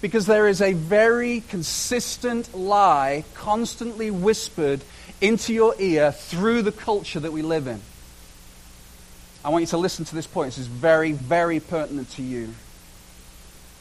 Because 0.00 0.26
there 0.26 0.48
is 0.48 0.60
a 0.60 0.72
very 0.72 1.42
consistent 1.48 2.54
lie 2.54 3.24
constantly 3.34 4.10
whispered 4.10 4.82
into 5.20 5.54
your 5.54 5.74
ear 5.78 6.10
through 6.10 6.62
the 6.62 6.72
culture 6.72 7.20
that 7.20 7.32
we 7.32 7.42
live 7.42 7.68
in. 7.68 7.80
I 9.44 9.50
want 9.50 9.62
you 9.62 9.68
to 9.68 9.76
listen 9.76 10.04
to 10.04 10.14
this 10.14 10.26
point. 10.26 10.48
This 10.48 10.58
is 10.58 10.66
very, 10.66 11.12
very 11.12 11.60
pertinent 11.60 12.10
to 12.12 12.22
you. 12.22 12.54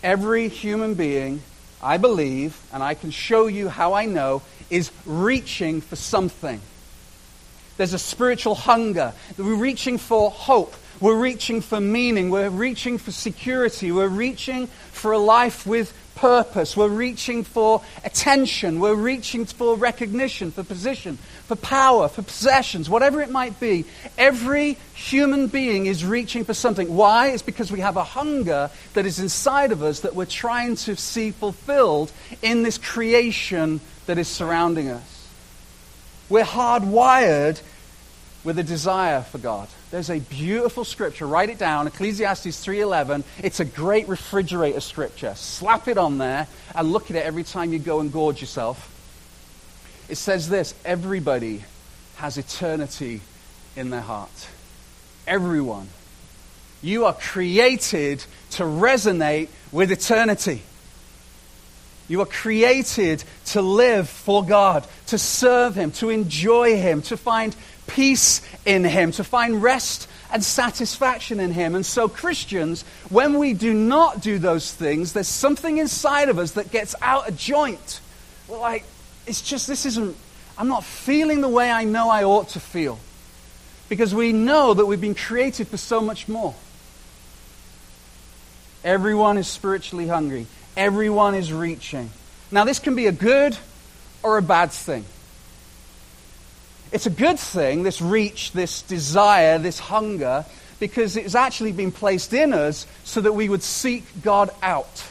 Every 0.04 0.48
human 0.48 0.96
being, 0.96 1.42
I 1.84 1.98
believe, 1.98 2.60
and 2.74 2.84
I 2.84 2.94
can 2.94 3.12
show 3.12 3.48
you 3.48 3.70
how 3.70 3.94
I 3.94 4.06
know, 4.06 4.42
is 4.70 4.92
reaching 5.06 5.82
for 5.82 5.96
something. 5.96 6.62
There's 7.78 7.94
a 7.94 8.00
spiritual 8.00 8.56
hunger. 8.56 9.14
We're 9.38 9.56
reaching 9.56 9.98
for 9.98 10.30
hope. 10.30 10.76
We're 11.00 11.20
reaching 11.20 11.62
for 11.62 11.80
meaning. 11.80 12.30
We're 12.30 12.50
reaching 12.50 13.00
for 13.00 13.12
security. 13.12 13.92
We're 13.92 14.08
reaching 14.08 14.68
for 14.68 15.14
a 15.14 15.18
life 15.18 15.66
with 15.66 15.92
purpose. 16.16 16.76
We're 16.76 16.88
reaching 16.88 17.44
for 17.44 17.82
attention. 18.04 18.80
We're 18.80 18.96
reaching 18.96 19.46
for 19.46 19.76
recognition, 19.76 20.52
for 20.52 20.64
position, 20.64 21.18
for 21.18 21.56
power, 21.56 22.08
for 22.08 22.22
possessions, 22.22 22.90
whatever 22.90 23.22
it 23.22 23.30
might 23.30 23.60
be. 23.60 23.86
Every 24.18 24.78
human 24.94 25.48
being 25.48 25.86
is 25.86 26.06
reaching 26.06 26.44
for 26.44 26.54
something. 26.54 26.96
Why? 26.96 27.30
It's 27.30 27.44
because 27.44 27.72
we 27.72 27.80
have 27.80 27.98
a 27.98 28.04
hunger 28.04 28.70
that 28.94 29.06
is 29.06 29.20
inside 29.20 29.72
of 29.72 29.84
us 29.84 30.02
that 30.02 30.16
we're 30.16 30.26
trying 30.26 30.76
to 30.78 30.96
see 30.96 31.32
fulfilled 31.32 32.12
in 32.42 32.64
this 32.64 32.78
creation 32.78 33.82
that 34.06 34.18
is 34.18 34.28
surrounding 34.28 34.90
us. 34.90 35.30
We're 36.30 36.44
hardwired 36.44 37.62
with 38.44 38.58
a 38.58 38.64
desire 38.64 39.22
for 39.22 39.38
God. 39.38 39.68
There's 39.92 40.10
a 40.10 40.20
beautiful 40.20 40.86
scripture. 40.86 41.28
Write 41.28 41.50
it 41.50 41.58
down, 41.58 41.86
Ecclesiastes 41.86 42.66
3:11. 42.66 43.26
It's 43.44 43.60
a 43.60 43.66
great 43.66 44.08
refrigerator 44.08 44.80
scripture. 44.80 45.34
Slap 45.36 45.90
it 45.90 45.98
on 45.98 46.18
there 46.18 46.48
and 46.74 46.94
look 46.94 47.12
at 47.12 47.18
it 47.18 47.26
every 47.26 47.44
time 47.44 47.74
you 47.74 47.80
go 47.80 48.00
and 48.00 48.12
gorge 48.12 48.40
yourself. 48.40 48.90
It 50.08 50.16
says 50.16 50.48
this, 50.48 50.74
everybody 50.86 51.64
has 52.16 52.38
eternity 52.38 53.22
in 53.76 53.90
their 53.90 54.02
heart. 54.02 54.48
Everyone. 55.28 55.90
You 56.82 57.06
are 57.06 57.14
created 57.14 58.24
to 58.52 58.64
resonate 58.64 59.50
with 59.72 59.92
eternity. 59.92 60.62
You 62.08 62.22
are 62.22 62.26
created 62.26 63.24
to 63.48 63.62
live 63.62 64.10
for 64.10 64.44
God, 64.44 64.86
to 65.08 65.18
serve 65.18 65.76
Him, 65.76 65.92
to 65.94 66.10
enjoy 66.10 66.76
Him, 66.76 67.02
to 67.04 67.16
find 67.16 67.56
peace 67.94 68.42
in 68.66 68.84
Him, 68.84 69.12
to 69.14 69.24
find 69.24 69.62
rest 69.62 70.08
and 70.32 70.44
satisfaction 70.44 71.40
in 71.40 71.52
Him. 71.52 71.76
And 71.76 71.86
so, 71.86 72.08
Christians, 72.08 72.84
when 73.10 73.38
we 73.38 73.54
do 73.54 73.74
not 73.74 74.22
do 74.22 74.40
those 74.40 74.74
things, 74.74 75.14
there's 75.14 75.28
something 75.28 75.78
inside 75.78 76.30
of 76.30 76.40
us 76.40 76.52
that 76.52 76.72
gets 76.72 76.96
out 77.02 77.30
of 77.30 77.38
joint. 77.38 78.00
We're 78.48 78.60
like, 78.60 78.86
it's 79.28 79.42
just, 79.42 79.68
this 79.68 79.86
isn't, 79.86 80.16
I'm 80.58 80.68
not 80.68 80.84
feeling 80.84 81.42
the 81.42 81.50
way 81.50 81.70
I 81.72 81.84
know 81.84 82.10
I 82.10 82.24
ought 82.24 82.50
to 82.50 82.60
feel. 82.60 83.00
Because 83.90 84.16
we 84.16 84.32
know 84.32 84.74
that 84.74 84.86
we've 84.86 85.02
been 85.02 85.16
created 85.16 85.68
for 85.68 85.78
so 85.78 86.00
much 86.00 86.28
more. 86.30 86.56
Everyone 88.84 89.38
is 89.38 89.48
spiritually 89.48 90.08
hungry, 90.08 90.48
everyone 90.76 91.36
is 91.36 91.52
reaching. 91.52 92.10
Now, 92.52 92.64
this 92.64 92.80
can 92.80 92.96
be 92.96 93.08
a 93.08 93.12
good 93.12 93.58
or 94.24 94.38
a 94.38 94.42
bad 94.42 94.72
thing. 94.72 95.06
It's 96.92 97.06
a 97.06 97.12
good 97.12 97.40
thing, 97.40 97.84
this 97.84 98.02
reach, 98.02 98.52
this 98.52 98.82
desire, 98.82 99.58
this 99.58 99.80
hunger, 99.80 100.46
because 100.80 101.16
it's 101.16 101.36
actually 101.36 101.72
been 101.72 101.92
placed 101.92 102.34
in 102.34 102.54
us 102.54 102.86
so 103.04 103.22
that 103.22 103.34
we 103.34 103.48
would 103.48 103.64
seek 103.64 104.04
God 104.22 104.50
out. 104.62 105.06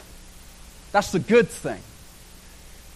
That's 0.91 1.11
the 1.11 1.19
good 1.19 1.49
thing. 1.49 1.81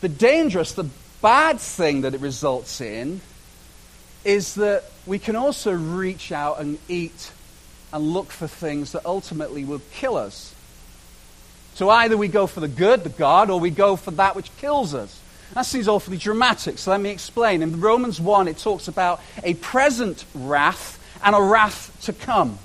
The 0.01 0.09
dangerous, 0.09 0.73
the 0.73 0.89
bad 1.21 1.59
thing 1.59 2.01
that 2.01 2.13
it 2.13 2.21
results 2.21 2.81
in 2.81 3.21
is 4.23 4.55
that 4.55 4.83
we 5.05 5.19
can 5.19 5.35
also 5.35 5.71
reach 5.71 6.31
out 6.31 6.59
and 6.59 6.77
eat 6.87 7.31
and 7.93 8.03
look 8.03 8.31
for 8.31 8.47
things 8.47 8.91
that 8.91 9.05
ultimately 9.05 9.63
will 9.63 9.81
kill 9.93 10.17
us. 10.17 10.53
So 11.75 11.89
either 11.89 12.17
we 12.17 12.27
go 12.27 12.45
for 12.45 12.59
the 12.59 12.67
good, 12.67 13.03
the 13.03 13.09
God, 13.09 13.49
or 13.49 13.59
we 13.59 13.69
go 13.69 13.95
for 13.95 14.11
that 14.11 14.35
which 14.35 14.55
kills 14.57 14.93
us. 14.93 15.19
That 15.53 15.65
seems 15.65 15.87
awfully 15.87 16.17
dramatic, 16.17 16.77
so 16.77 16.91
let 16.91 16.99
me 16.99 17.11
explain. 17.11 17.61
In 17.61 17.79
Romans 17.79 18.19
1, 18.19 18.47
it 18.47 18.57
talks 18.57 18.87
about 18.87 19.21
a 19.43 19.53
present 19.53 20.25
wrath 20.33 20.99
and 21.23 21.35
a 21.35 21.41
wrath 21.41 21.95
to 22.03 22.13
come. 22.13 22.59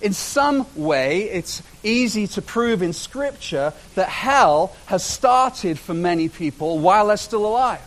In 0.00 0.12
some 0.12 0.66
way, 0.74 1.30
it's 1.30 1.62
easy 1.82 2.26
to 2.28 2.42
prove 2.42 2.82
in 2.82 2.92
Scripture 2.92 3.72
that 3.94 4.08
hell 4.08 4.76
has 4.86 5.04
started 5.04 5.78
for 5.78 5.94
many 5.94 6.28
people 6.28 6.78
while 6.78 7.06
they're 7.06 7.16
still 7.16 7.46
alive. 7.46 7.80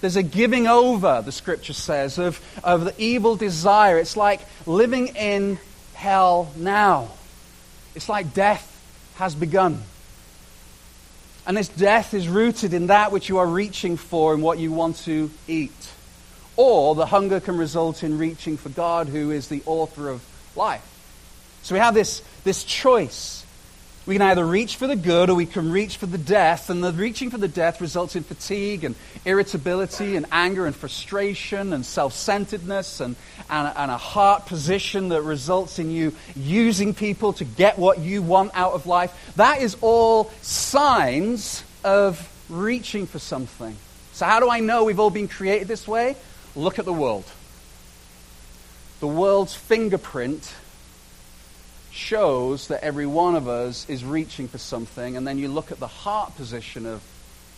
There's 0.00 0.16
a 0.16 0.22
giving 0.22 0.66
over, 0.66 1.22
the 1.24 1.32
Scripture 1.32 1.72
says, 1.72 2.18
of, 2.18 2.40
of 2.64 2.84
the 2.84 2.94
evil 2.98 3.36
desire. 3.36 3.98
It's 3.98 4.16
like 4.16 4.40
living 4.66 5.08
in 5.08 5.58
hell 5.94 6.52
now. 6.56 7.10
It's 7.94 8.08
like 8.08 8.34
death 8.34 8.72
has 9.16 9.34
begun. 9.34 9.82
And 11.46 11.56
this 11.56 11.68
death 11.68 12.12
is 12.12 12.26
rooted 12.28 12.74
in 12.74 12.88
that 12.88 13.12
which 13.12 13.28
you 13.28 13.38
are 13.38 13.46
reaching 13.46 13.96
for 13.96 14.34
and 14.34 14.42
what 14.42 14.58
you 14.58 14.72
want 14.72 14.96
to 15.04 15.30
eat. 15.46 15.92
Or 16.56 16.96
the 16.96 17.06
hunger 17.06 17.38
can 17.38 17.56
result 17.56 18.02
in 18.02 18.18
reaching 18.18 18.56
for 18.56 18.68
God, 18.68 19.06
who 19.06 19.30
is 19.30 19.46
the 19.48 19.62
author 19.64 20.08
of 20.08 20.24
life. 20.56 20.82
So 21.62 21.76
we 21.76 21.78
have 21.78 21.94
this, 21.94 22.20
this 22.42 22.64
choice. 22.64 23.45
We 24.06 24.14
can 24.14 24.22
either 24.22 24.46
reach 24.46 24.76
for 24.76 24.86
the 24.86 24.94
good 24.94 25.30
or 25.30 25.34
we 25.34 25.46
can 25.46 25.72
reach 25.72 25.96
for 25.96 26.06
the 26.06 26.16
death. 26.16 26.70
And 26.70 26.82
the 26.82 26.92
reaching 26.92 27.28
for 27.28 27.38
the 27.38 27.48
death 27.48 27.80
results 27.80 28.14
in 28.14 28.22
fatigue 28.22 28.84
and 28.84 28.94
irritability 29.24 30.14
and 30.14 30.26
anger 30.30 30.64
and 30.64 30.76
frustration 30.76 31.72
and 31.72 31.84
self 31.84 32.12
centeredness 32.12 33.00
and, 33.00 33.16
and, 33.50 33.72
and, 33.76 33.90
a 33.90 33.96
heart 33.96 34.46
position 34.46 35.08
that 35.08 35.22
results 35.22 35.80
in 35.80 35.90
you 35.90 36.12
using 36.36 36.94
people 36.94 37.32
to 37.34 37.44
get 37.44 37.80
what 37.80 37.98
you 37.98 38.22
want 38.22 38.52
out 38.54 38.74
of 38.74 38.86
life. 38.86 39.12
That 39.34 39.60
is 39.60 39.76
all 39.80 40.30
signs 40.40 41.64
of 41.82 42.32
reaching 42.48 43.08
for 43.08 43.18
something. 43.18 43.76
So, 44.12 44.24
how 44.24 44.38
do 44.38 44.48
I 44.48 44.60
know 44.60 44.84
we've 44.84 45.00
all 45.00 45.10
been 45.10 45.28
created 45.28 45.66
this 45.66 45.88
way? 45.88 46.14
Look 46.54 46.78
at 46.78 46.84
the 46.84 46.92
world. 46.92 47.24
The 49.00 49.08
world's 49.08 49.54
fingerprint 49.54 50.54
shows 51.96 52.68
that 52.68 52.84
every 52.84 53.06
one 53.06 53.34
of 53.34 53.48
us 53.48 53.88
is 53.88 54.04
reaching 54.04 54.48
for 54.48 54.58
something, 54.58 55.16
and 55.16 55.26
then 55.26 55.38
you 55.38 55.48
look 55.48 55.72
at 55.72 55.80
the 55.80 55.86
heart 55.86 56.36
position 56.36 56.86
of 56.86 57.02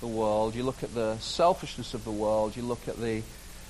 the 0.00 0.06
world, 0.06 0.54
you 0.54 0.62
look 0.62 0.82
at 0.82 0.94
the 0.94 1.16
selfishness 1.18 1.94
of 1.94 2.04
the 2.04 2.10
world, 2.10 2.56
you 2.56 2.62
look 2.62 2.86
at 2.86 2.96
the, 3.00 3.22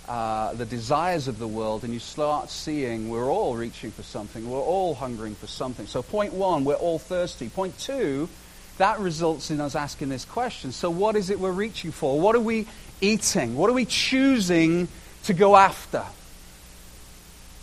uh, 0.08 0.52
the 0.54 0.66
desires 0.66 1.26
of 1.26 1.38
the 1.38 1.48
world, 1.48 1.84
and 1.84 1.92
you 1.92 1.98
start 1.98 2.50
seeing 2.50 3.08
we're 3.08 3.30
all 3.30 3.56
reaching 3.56 3.90
for 3.90 4.02
something, 4.02 4.48
we're 4.50 4.60
all 4.60 4.94
hungering 4.94 5.34
for 5.34 5.46
something. 5.46 5.86
So, 5.86 6.02
point 6.02 6.34
one, 6.34 6.64
we're 6.64 6.74
all 6.74 6.98
thirsty. 6.98 7.48
Point 7.48 7.78
two, 7.78 8.28
that 8.76 9.00
results 9.00 9.50
in 9.50 9.60
us 9.60 9.74
asking 9.74 10.08
this 10.08 10.24
question 10.24 10.72
so, 10.72 10.90
what 10.90 11.16
is 11.16 11.30
it 11.30 11.40
we're 11.40 11.50
reaching 11.50 11.92
for? 11.92 12.20
What 12.20 12.36
are 12.36 12.40
we 12.40 12.66
eating? 13.00 13.56
What 13.56 13.70
are 13.70 13.74
we 13.74 13.86
choosing 13.86 14.88
to 15.24 15.34
go 15.34 15.56
after? 15.56 16.04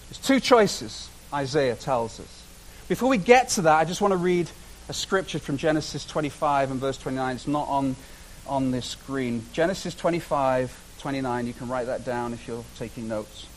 There's 0.09 0.19
two 0.19 0.39
choices, 0.39 1.09
Isaiah 1.33 1.75
tells 1.75 2.19
us. 2.19 2.44
Before 2.87 3.09
we 3.09 3.17
get 3.17 3.49
to 3.49 3.63
that, 3.63 3.79
I 3.79 3.83
just 3.83 3.99
want 3.99 4.11
to 4.11 4.17
read 4.17 4.47
a 4.89 4.93
scripture 4.93 5.39
from 5.39 5.57
Genesis 5.57 6.05
25 6.05 6.69
and 6.69 6.79
verse 6.79 6.99
29. 6.99 7.35
It's 7.35 7.47
not 7.47 7.67
on, 7.67 7.95
on 8.45 8.69
this 8.69 8.85
screen. 8.85 9.43
Genesis 9.53 9.95
25, 9.95 10.71
29. 10.99 11.47
You 11.47 11.53
can 11.53 11.67
write 11.67 11.87
that 11.87 12.05
down 12.05 12.33
if 12.33 12.47
you're 12.47 12.63
taking 12.77 13.07
notes. 13.07 13.47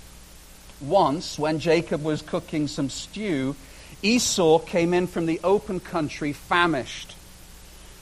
Once, 0.80 1.38
when 1.38 1.58
Jacob 1.58 2.02
was 2.02 2.22
cooking 2.22 2.68
some 2.68 2.88
stew, 2.88 3.54
Esau 4.02 4.60
came 4.60 4.94
in 4.94 5.06
from 5.06 5.26
the 5.26 5.40
open 5.44 5.78
country 5.78 6.32
famished. 6.32 7.14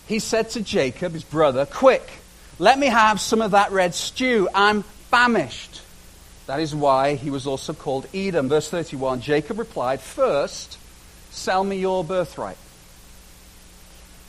He 0.06 0.21
said 0.21 0.50
to 0.50 0.61
Jacob, 0.61 1.12
his 1.12 1.25
brother, 1.25 1.66
Quick, 1.66 2.09
let 2.61 2.78
me 2.78 2.87
have 2.87 3.21
some 3.21 3.42
of 3.42 3.50
that 3.50 3.73
red 3.73 3.97
stew. 3.97 4.49
I'm 4.54 4.85
famished. 5.11 5.83
That 6.47 6.61
is 6.61 6.73
why 6.73 7.16
he 7.16 7.30
was 7.30 7.49
also 7.49 7.73
called 7.73 8.06
Edom. 8.14 8.49
Verse 8.49 8.71
31 8.71 9.23
Jacob 9.23 9.59
replied, 9.59 10.00
First, 10.00 10.78
Sell 11.37 11.62
me 11.62 11.76
your 11.76 12.02
birthright. 12.02 12.57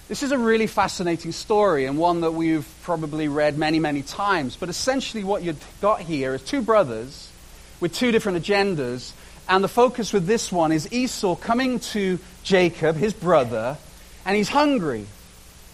This 0.09 0.23
is 0.23 0.31
a 0.31 0.37
really 0.37 0.67
fascinating 0.67 1.31
story 1.31 1.85
and 1.85 1.97
one 1.97 2.21
that 2.21 2.31
we've 2.31 2.67
probably 2.83 3.27
read 3.29 3.57
many, 3.57 3.79
many 3.79 4.03
times. 4.03 4.57
But 4.57 4.69
essentially, 4.69 5.23
what 5.23 5.41
you've 5.41 5.65
got 5.81 6.01
here 6.01 6.35
is 6.35 6.43
two 6.43 6.61
brothers 6.61 7.31
with 7.79 7.95
two 7.95 8.11
different 8.11 8.43
agendas. 8.43 9.13
And 9.47 9.63
the 9.63 9.69
focus 9.69 10.11
with 10.11 10.27
this 10.27 10.51
one 10.51 10.73
is 10.73 10.91
Esau 10.91 11.35
coming 11.35 11.79
to 11.79 12.19
Jacob, 12.43 12.97
his 12.97 13.13
brother, 13.13 13.77
and 14.25 14.35
he's 14.35 14.49
hungry 14.49 15.07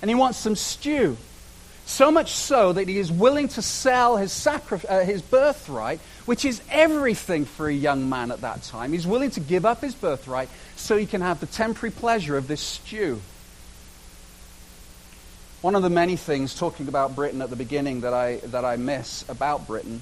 and 0.02 0.10
he 0.10 0.16
wants 0.16 0.38
some 0.38 0.56
stew. 0.56 1.18
So 1.86 2.12
much 2.12 2.32
so 2.32 2.74
that 2.74 2.88
he 2.88 2.98
is 2.98 3.12
willing 3.12 3.50
to 3.50 3.62
sell 3.62 4.18
his, 4.18 4.32
sacri- 4.32 4.88
uh, 4.88 5.02
his 5.02 5.22
birthright, 5.22 6.00
which 6.26 6.46
is 6.46 6.62
everything 6.72 7.46
for 7.46 7.68
a 7.68 7.74
young 7.74 8.10
man 8.10 8.32
at 8.32 8.42
that 8.42 8.64
time. 8.64 8.94
He's 8.94 9.06
willing 9.06 9.32
to 9.32 9.40
give 9.40 9.66
up 9.66 9.82
his 9.82 9.94
birthright 9.94 10.50
so 10.76 10.98
he 10.98 11.06
can 11.06 11.22
have 11.22 11.40
the 11.40 11.46
temporary 11.46 11.92
pleasure 11.92 12.38
of 12.38 12.48
this 12.48 12.62
stew. 12.62 13.22
One 15.62 15.76
of 15.76 15.84
the 15.84 15.90
many 15.90 16.16
things 16.16 16.56
talking 16.56 16.88
about 16.88 17.16
Britain 17.16 17.42
at 17.42 17.50
the 17.50 17.56
beginning 17.56 18.02
that 18.02 18.14
I, 18.14 18.38
that 18.38 18.66
I 18.66 18.76
miss 18.78 19.28
about 19.30 19.68
Britain, 19.68 20.02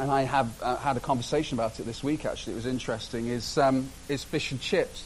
and 0.00 0.10
I 0.10 0.22
have 0.22 0.62
uh, 0.62 0.76
had 0.76 0.96
a 0.96 1.00
conversation 1.00 1.58
about 1.58 1.78
it 1.78 1.84
this 1.84 2.04
week 2.04 2.24
actually, 2.24 2.54
it 2.54 2.56
was 2.56 2.66
interesting, 2.66 3.26
is, 3.26 3.58
um, 3.58 3.90
is 4.08 4.24
fish 4.24 4.52
and 4.52 4.60
chips. 4.60 5.04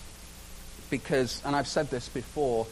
Because, 0.90 1.40
and 1.46 1.56
I've 1.56 1.66
said 1.66 1.90
this 1.90 2.11
before, 2.11 2.66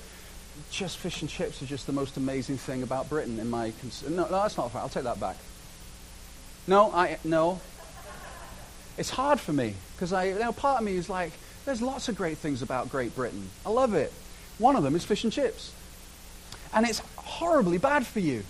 just 0.70 0.98
fish 0.98 1.20
and 1.20 1.30
chips 1.30 1.62
are 1.62 1.66
just 1.66 1.86
the 1.86 1.92
most 1.92 2.16
amazing 2.16 2.56
thing 2.56 2.82
about 2.82 3.08
Britain 3.08 3.38
in 3.38 3.48
my 3.50 3.72
cons- 3.80 4.04
no, 4.08 4.24
no, 4.24 4.28
that's 4.28 4.56
not 4.56 4.70
fair. 4.72 4.80
I'll 4.80 4.88
take 4.88 5.04
that 5.04 5.20
back. 5.20 5.36
No, 6.66 6.92
I 6.92 7.18
no. 7.24 7.60
It's 8.98 9.10
hard 9.10 9.40
for 9.40 9.52
me 9.52 9.74
because 9.94 10.12
I 10.12 10.24
you 10.24 10.38
know 10.38 10.52
part 10.52 10.80
of 10.80 10.84
me 10.84 10.96
is 10.96 11.08
like 11.08 11.32
there's 11.64 11.82
lots 11.82 12.08
of 12.08 12.16
great 12.16 12.38
things 12.38 12.62
about 12.62 12.90
Great 12.90 13.14
Britain. 13.14 13.48
I 13.64 13.70
love 13.70 13.94
it. 13.94 14.12
One 14.58 14.76
of 14.76 14.82
them 14.82 14.94
is 14.94 15.04
fish 15.04 15.24
and 15.24 15.32
chips. 15.32 15.72
And 16.72 16.86
it's 16.86 17.00
horribly 17.16 17.78
bad 17.78 18.06
for 18.06 18.20
you. 18.20 18.44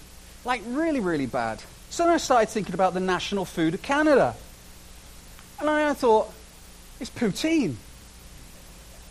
Like, 0.44 0.62
really, 0.66 1.00
really 1.00 1.26
bad. 1.26 1.62
So 1.90 2.04
then 2.04 2.12
I 2.12 2.16
started 2.18 2.48
thinking 2.48 2.74
about 2.74 2.94
the 2.94 3.00
national 3.00 3.44
food 3.44 3.74
of 3.74 3.82
Canada. 3.82 4.34
And 5.58 5.68
I 5.68 5.92
thought, 5.94 6.32
it's 6.98 7.10
poutine. 7.10 7.76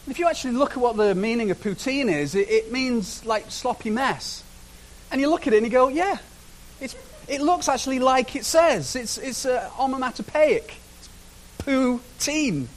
If 0.09 0.19
you 0.19 0.27
actually 0.27 0.53
look 0.53 0.71
at 0.71 0.77
what 0.77 0.97
the 0.97 1.13
meaning 1.13 1.51
of 1.51 1.61
poutine 1.61 2.11
is, 2.11 2.35
it, 2.35 2.49
it 2.49 2.71
means 2.71 3.25
like 3.25 3.51
sloppy 3.51 3.89
mess. 3.89 4.43
And 5.11 5.21
you 5.21 5.29
look 5.29 5.47
at 5.47 5.53
it 5.53 5.57
and 5.57 5.65
you 5.65 5.71
go, 5.71 5.87
yeah, 5.87 6.17
it 7.29 7.41
looks 7.41 7.69
actually 7.69 7.99
like 7.99 8.35
it 8.35 8.43
says. 8.43 8.95
It's, 8.95 9.17
it's 9.19 9.45
uh, 9.45 9.69
onomatopoeic. 9.79 10.73
It's 10.99 11.09
poutine. 11.59 12.67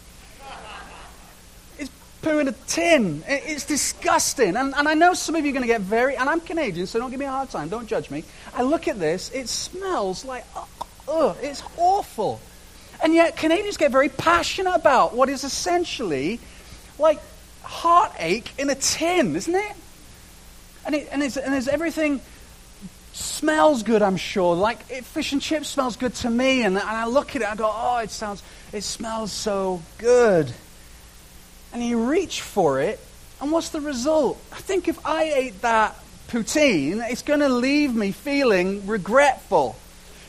It's 1.78 1.90
poo 2.20 2.38
in 2.38 2.48
a 2.48 2.52
tin. 2.52 3.24
It, 3.26 3.42
it's 3.46 3.64
disgusting. 3.64 4.56
And, 4.56 4.74
and 4.74 4.86
I 4.86 4.92
know 4.92 5.14
some 5.14 5.34
of 5.34 5.44
you 5.44 5.50
are 5.50 5.54
going 5.54 5.62
to 5.62 5.72
get 5.72 5.80
very, 5.80 6.16
and 6.16 6.28
I'm 6.28 6.40
Canadian, 6.40 6.86
so 6.86 6.98
don't 6.98 7.10
give 7.10 7.18
me 7.18 7.26
a 7.26 7.30
hard 7.30 7.48
time. 7.48 7.70
Don't 7.70 7.86
judge 7.86 8.10
me. 8.10 8.24
I 8.54 8.62
look 8.62 8.88
at 8.88 8.98
this, 8.98 9.30
it 9.30 9.48
smells 9.48 10.24
like, 10.24 10.44
ugh, 11.08 11.36
it's 11.40 11.62
awful. 11.78 12.40
And 13.02 13.14
yet, 13.14 13.36
Canadians 13.36 13.78
get 13.78 13.90
very 13.90 14.10
passionate 14.10 14.74
about 14.74 15.14
what 15.14 15.28
is 15.28 15.44
essentially 15.44 16.38
like 17.02 17.20
heartache 17.62 18.50
in 18.58 18.70
a 18.70 18.74
tin, 18.74 19.36
isn't 19.36 19.54
it? 19.54 19.72
And, 20.86 20.94
it, 20.94 21.08
and, 21.12 21.22
it's, 21.22 21.36
and 21.36 21.52
there's 21.52 21.68
everything 21.68 22.20
smells 23.12 23.82
good, 23.82 24.02
I'm 24.02 24.16
sure. 24.16 24.56
Like 24.56 24.78
it, 24.90 25.04
fish 25.04 25.32
and 25.32 25.42
chips 25.42 25.68
smells 25.68 25.96
good 25.96 26.14
to 26.16 26.30
me, 26.30 26.62
and, 26.62 26.76
and 26.76 26.88
I 26.88 27.06
look 27.06 27.36
at 27.36 27.42
it, 27.42 27.48
I 27.48 27.54
go, 27.54 27.70
oh, 27.72 27.98
it 27.98 28.10
sounds, 28.10 28.42
it 28.72 28.82
smells 28.82 29.32
so 29.32 29.82
good. 29.98 30.52
And 31.72 31.84
you 31.84 32.04
reach 32.04 32.40
for 32.40 32.80
it, 32.80 32.98
and 33.40 33.50
what's 33.50 33.70
the 33.70 33.80
result? 33.80 34.38
I 34.52 34.56
think 34.56 34.88
if 34.88 35.04
I 35.06 35.24
ate 35.24 35.62
that 35.62 35.96
poutine, 36.28 37.08
it's 37.10 37.22
going 37.22 37.40
to 37.40 37.48
leave 37.48 37.94
me 37.94 38.12
feeling 38.12 38.86
regretful, 38.86 39.76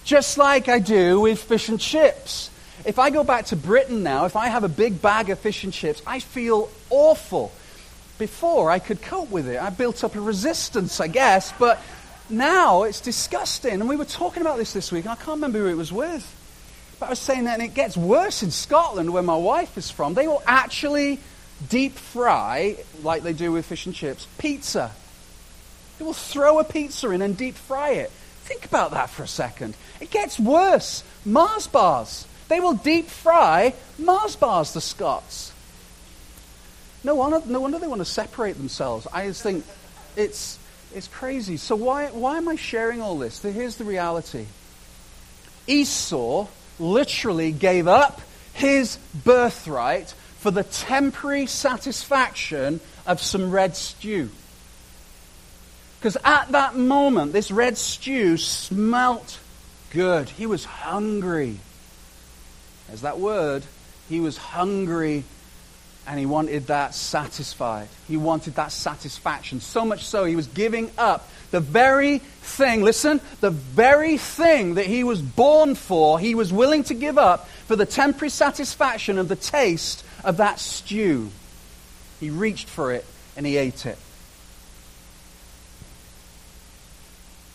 just 0.04 0.38
like 0.38 0.68
I 0.68 0.80
do 0.80 1.22
with 1.22 1.42
fish 1.42 1.70
and 1.70 1.80
chips. 1.80 2.50
If 2.86 3.00
I 3.00 3.10
go 3.10 3.24
back 3.24 3.46
to 3.46 3.56
Britain 3.56 4.04
now, 4.04 4.26
if 4.26 4.36
I 4.36 4.48
have 4.48 4.64
a 4.64 4.70
big 4.70 5.02
bag 5.02 5.30
of 5.30 5.40
fish 5.40 5.64
and 5.64 5.72
chips, 5.72 6.02
I 6.06 6.20
feel 6.20 6.70
awful. 6.90 7.52
Before, 8.20 8.70
I 8.70 8.80
could 8.80 9.02
cope 9.02 9.32
with 9.32 9.48
it. 9.48 9.62
I 9.62 9.70
built 9.70 10.04
up 10.04 10.16
a 10.16 10.22
resistance, 10.22 11.00
I 11.00 11.08
guess, 11.08 11.54
but 11.58 11.82
now 12.30 12.84
it's 12.84 13.02
disgusting. 13.02 13.74
And 13.74 13.88
we 13.88 13.96
were 13.96 14.06
talking 14.06 14.42
about 14.42 14.58
this 14.58 14.74
this 14.74 14.92
week, 14.92 15.06
and 15.06 15.12
I 15.12 15.16
can't 15.16 15.30
remember 15.30 15.60
who 15.60 15.68
it 15.68 15.76
was 15.76 15.92
with. 15.92 16.28
But 17.00 17.08
I 17.08 17.10
was 17.10 17.20
saying 17.20 17.46
that, 17.46 17.60
and 17.60 17.64
it 17.64 17.74
gets 17.74 17.98
worse 17.98 18.44
in 18.44 18.52
Scotland, 18.52 19.14
where 19.14 19.24
my 19.24 19.36
wife 19.36 19.78
is 19.78 19.90
from. 19.90 20.14
They 20.14 20.28
will 20.28 20.44
actually 20.46 21.20
deep 21.70 21.94
fry, 21.94 22.78
like 23.02 23.24
they 23.24 23.34
do 23.34 23.52
with 23.52 23.66
fish 23.66 23.86
and 23.86 23.96
chips, 23.96 24.28
pizza. 24.38 24.92
They 25.98 26.06
will 26.06 26.14
throw 26.14 26.60
a 26.60 26.64
pizza 26.64 27.10
in 27.12 27.22
and 27.22 27.38
deep 27.38 27.56
fry 27.56 27.92
it. 27.92 28.12
Think 28.44 28.66
about 28.66 28.92
that 28.92 29.10
for 29.10 29.24
a 29.24 29.28
second. 29.28 29.76
It 30.02 30.12
gets 30.12 30.38
worse. 30.38 31.04
Mars 31.26 31.68
bars. 31.68 32.28
They 32.54 32.60
will 32.60 32.74
deep 32.74 33.08
fry 33.08 33.74
Mars 33.98 34.36
bars, 34.36 34.74
the 34.74 34.80
Scots. 34.80 35.52
No 37.04 37.16
wonder, 37.16 37.42
no 37.48 37.60
wonder 37.60 37.80
they 37.80 37.88
want 37.88 38.02
to 38.02 38.06
separate 38.06 38.58
themselves. 38.58 39.08
I 39.12 39.26
just 39.26 39.42
think 39.42 39.66
it's, 40.16 40.60
it's 40.94 41.08
crazy. 41.08 41.58
So, 41.58 41.76
why, 41.76 42.10
why 42.12 42.38
am 42.38 42.48
I 42.48 42.56
sharing 42.56 43.02
all 43.02 43.18
this? 43.18 43.42
Here's 43.42 43.78
the 43.78 43.86
reality 43.86 44.46
Esau 45.66 46.46
literally 46.78 47.52
gave 47.52 47.88
up 47.88 48.22
his 48.54 49.00
birthright 49.26 50.14
for 50.38 50.52
the 50.52 50.64
temporary 50.64 51.48
satisfaction 51.48 52.82
of 53.08 53.20
some 53.20 53.50
red 53.50 53.76
stew. 53.76 54.30
Because 55.98 56.18
at 56.24 56.52
that 56.52 56.76
moment, 56.76 57.34
this 57.34 57.50
red 57.50 57.80
stew 57.80 58.38
smelt 58.38 59.40
good. 59.90 60.30
He 60.30 60.46
was 60.46 60.66
hungry. 60.66 61.58
As 62.94 63.02
that 63.02 63.20
word. 63.20 63.64
He 64.08 64.20
was 64.20 64.38
hungry 64.38 65.24
and 66.06 66.20
he 66.20 66.26
wanted 66.26 66.68
that 66.68 66.94
satisfied. 66.94 67.88
He 68.08 68.18
wanted 68.18 68.56
that 68.56 68.72
satisfaction. 68.72 69.62
So 69.62 69.84
much 69.84 70.06
so, 70.06 70.26
he 70.26 70.36
was 70.36 70.48
giving 70.48 70.92
up 70.98 71.28
the 71.52 71.60
very 71.60 72.20
thing, 72.20 72.84
listen, 72.84 73.20
the 73.40 73.50
very 73.50 74.18
thing 74.18 74.76
that 74.76 74.86
he 74.86 75.04
was 75.04 75.22
born 75.22 75.76
for, 75.76 76.20
he 76.20 76.36
was 76.36 76.52
willing 76.54 76.84
to 76.84 76.94
give 76.94 77.18
up 77.18 77.48
for 77.48 77.76
the 77.76 77.86
temporary 77.86 78.30
satisfaction 78.30 79.18
of 79.18 79.28
the 79.28 79.36
taste 79.36 80.04
of 80.24 80.38
that 80.38 80.60
stew. 80.60 81.30
He 82.20 82.30
reached 82.30 82.68
for 82.68 82.92
it 82.92 83.06
and 83.36 83.46
he 83.46 83.58
ate 83.58 83.86
it. 83.86 83.98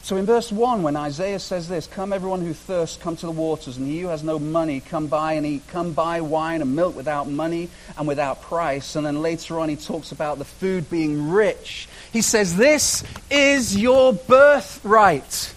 So 0.08 0.16
in 0.16 0.24
verse 0.24 0.50
1, 0.50 0.82
when 0.82 0.96
Isaiah 0.96 1.38
says 1.38 1.68
this, 1.68 1.86
Come, 1.86 2.14
everyone 2.14 2.40
who 2.40 2.54
thirsts, 2.54 2.96
come 2.96 3.14
to 3.16 3.26
the 3.26 3.30
waters, 3.30 3.76
and 3.76 3.86
he 3.86 4.00
who 4.00 4.08
has 4.08 4.24
no 4.24 4.38
money, 4.38 4.80
come 4.80 5.06
buy 5.06 5.34
and 5.34 5.44
eat. 5.44 5.68
Come 5.68 5.92
buy 5.92 6.22
wine 6.22 6.62
and 6.62 6.74
milk 6.74 6.96
without 6.96 7.28
money 7.28 7.68
and 7.94 8.08
without 8.08 8.40
price. 8.40 8.96
And 8.96 9.04
then 9.04 9.20
later 9.20 9.60
on, 9.60 9.68
he 9.68 9.76
talks 9.76 10.10
about 10.10 10.38
the 10.38 10.46
food 10.46 10.88
being 10.88 11.28
rich. 11.28 11.90
He 12.10 12.22
says, 12.22 12.56
This 12.56 13.04
is 13.30 13.76
your 13.76 14.14
birthright. 14.14 15.52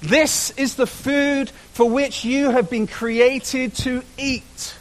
This 0.00 0.52
is 0.52 0.76
the 0.76 0.86
food 0.86 1.50
for 1.72 1.90
which 1.90 2.24
you 2.24 2.50
have 2.50 2.70
been 2.70 2.86
created 2.86 3.74
to 3.78 4.04
eat. 4.16 4.76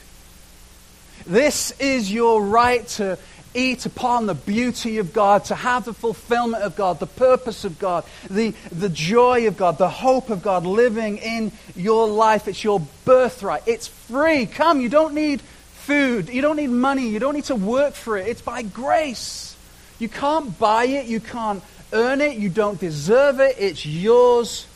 This 1.25 1.71
is 1.79 2.13
your 2.13 2.43
right 2.43 2.87
to 2.89 3.17
eat 3.53 3.85
upon 3.85 4.25
the 4.25 4.33
beauty 4.33 4.97
of 4.97 5.13
God, 5.13 5.45
to 5.45 5.55
have 5.55 5.85
the 5.85 5.93
fulfillment 5.93 6.63
of 6.63 6.75
God, 6.75 6.99
the 6.99 7.07
purpose 7.07 7.65
of 7.65 7.79
God, 7.79 8.03
the, 8.29 8.53
the 8.71 8.89
joy 8.89 9.47
of 9.47 9.57
God, 9.57 9.77
the 9.77 9.89
hope 9.89 10.29
of 10.29 10.41
God 10.41 10.65
living 10.65 11.17
in 11.17 11.51
your 11.75 12.07
life. 12.07 12.47
It's 12.47 12.63
your 12.63 12.81
birthright. 13.05 13.63
It's 13.65 13.87
free. 13.87 14.45
Come, 14.45 14.81
you 14.81 14.89
don't 14.89 15.13
need 15.13 15.41
food. 15.41 16.29
You 16.29 16.41
don't 16.41 16.57
need 16.57 16.67
money. 16.67 17.09
You 17.09 17.19
don't 17.19 17.35
need 17.35 17.45
to 17.45 17.55
work 17.55 17.93
for 17.93 18.17
it. 18.17 18.27
It's 18.27 18.41
by 18.41 18.61
grace. 18.61 19.55
You 19.99 20.09
can't 20.09 20.57
buy 20.57 20.85
it. 20.85 21.07
You 21.07 21.19
can't 21.19 21.63
earn 21.93 22.21
it. 22.21 22.37
You 22.37 22.49
don't 22.49 22.79
deserve 22.79 23.39
it. 23.39 23.55
It's 23.59 23.85
yours 23.85 24.67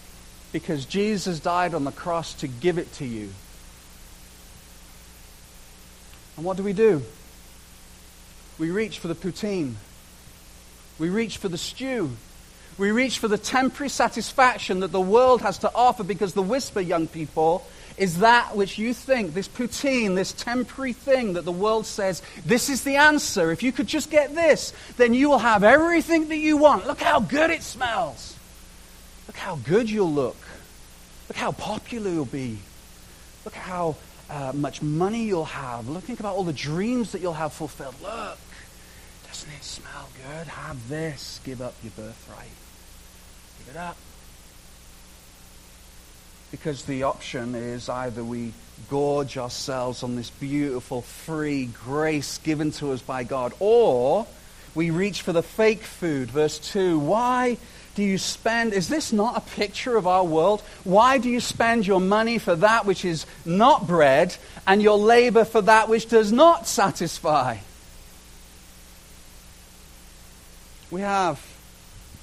because 0.52 0.86
Jesus 0.86 1.40
died 1.40 1.74
on 1.74 1.84
the 1.84 1.92
cross 1.92 2.34
to 2.36 2.48
give 2.48 2.78
it 2.78 2.92
to 2.94 3.06
you. 3.06 3.30
And 6.38 6.46
what 6.46 6.58
do 6.58 6.64
we 6.64 6.74
do? 6.74 7.02
We 8.58 8.72
reach 8.72 9.00
for 9.00 9.08
the 9.08 9.16
poutine. 9.16 9.74
We 10.98 11.10
reach 11.10 11.38
for 11.38 11.50
the 11.50 11.58
stew. 11.58 12.12
We 12.78 12.92
reach 12.92 13.20
for 13.20 13.28
the 13.28 13.38
temporary 13.38 13.90
satisfaction 13.90 14.82
that 14.82 14.92
the 14.92 15.02
world 15.02 15.42
has 15.42 15.60
to 15.60 15.72
offer 15.74 16.04
because 16.04 16.34
the 16.34 16.42
whisper, 16.42 16.82
young 16.82 17.08
people, 17.08 17.66
is 17.98 18.20
that 18.20 18.56
which 18.56 18.78
you 18.78 18.94
think, 18.94 19.34
this 19.34 19.48
poutine, 19.48 20.16
this 20.16 20.34
temporary 20.34 20.92
thing 20.92 21.34
that 21.34 21.46
the 21.46 21.52
world 21.52 21.86
says, 21.86 22.22
this 22.46 22.70
is 22.70 22.84
the 22.84 22.98
answer. 22.98 23.52
If 23.52 23.64
you 23.64 23.72
could 23.72 23.88
just 23.88 24.10
get 24.10 24.36
this, 24.36 24.74
then 24.98 25.14
you 25.14 25.30
will 25.30 25.40
have 25.40 25.64
everything 25.64 26.28
that 26.30 26.38
you 26.38 26.58
want. 26.58 26.86
Look 26.86 27.00
how 27.02 27.22
good 27.22 27.50
it 27.50 27.64
smells. 27.64 28.38
Look 29.28 29.38
how 29.38 29.56
good 29.56 29.90
you'll 29.90 30.12
look. 30.12 30.38
Look 31.30 31.38
how 31.38 31.54
popular 31.54 32.12
you'll 32.12 32.26
be. 32.26 32.60
Look 33.46 33.56
how 33.56 33.96
uh, 34.30 34.52
much 34.54 34.82
money 34.82 35.24
you'll 35.24 35.46
have. 35.46 35.88
Look, 35.88 36.04
think 36.04 36.20
about 36.20 36.36
all 36.36 36.44
the 36.44 36.54
dreams 36.54 37.12
that 37.12 37.22
you'll 37.22 37.34
have 37.34 37.54
fulfilled. 37.54 37.96
Look, 38.02 38.40
doesn't 39.28 39.52
it 39.52 39.64
smell 39.64 40.10
good? 40.18 40.48
Have 40.48 40.90
this. 40.90 41.40
Give 41.44 41.62
up 41.62 41.74
your 41.84 41.92
birthright. 41.92 42.48
Give 43.60 43.76
it 43.76 43.80
up. 43.80 43.98
Because 46.52 46.86
the 46.86 47.04
option 47.04 47.54
is 47.56 47.90
either 47.90 48.24
we 48.24 48.54
gorge 48.90 49.38
ourselves 49.38 50.04
on 50.04 50.16
this 50.16 50.30
beautiful, 50.30 51.02
free 51.02 51.66
grace 51.66 52.38
given 52.40 52.72
to 52.72 52.92
us 52.92 53.02
by 53.02 53.24
God, 53.24 53.54
or 53.60 54.26
we 54.74 54.90
reach 54.90 55.22
for 55.22 55.34
the 55.34 55.44
fake 55.44 55.84
food. 55.84 56.30
Verse 56.30 56.60
2 56.60 57.00
Why 57.00 57.58
do 57.96 58.04
you 58.04 58.18
spend? 58.18 58.74
Is 58.74 58.90
this 58.90 59.14
not 59.14 59.38
a 59.38 59.42
picture 59.42 59.96
of 59.96 60.06
our 60.06 60.24
world? 60.24 60.62
Why 60.84 61.18
do 61.18 61.30
you 61.30 61.40
spend 61.40 61.88
your 61.88 62.02
money 62.02 62.38
for 62.38 62.56
that 62.58 62.86
which 62.86 63.06
is 63.06 63.26
not 63.46 63.88
bread 63.88 64.36
and 64.68 64.82
your 64.82 64.98
labor 64.98 65.46
for 65.46 65.62
that 65.62 65.88
which 65.88 66.08
does 66.08 66.32
not 66.32 66.68
satisfy? 66.68 67.58
We 70.92 71.02
have 71.02 71.42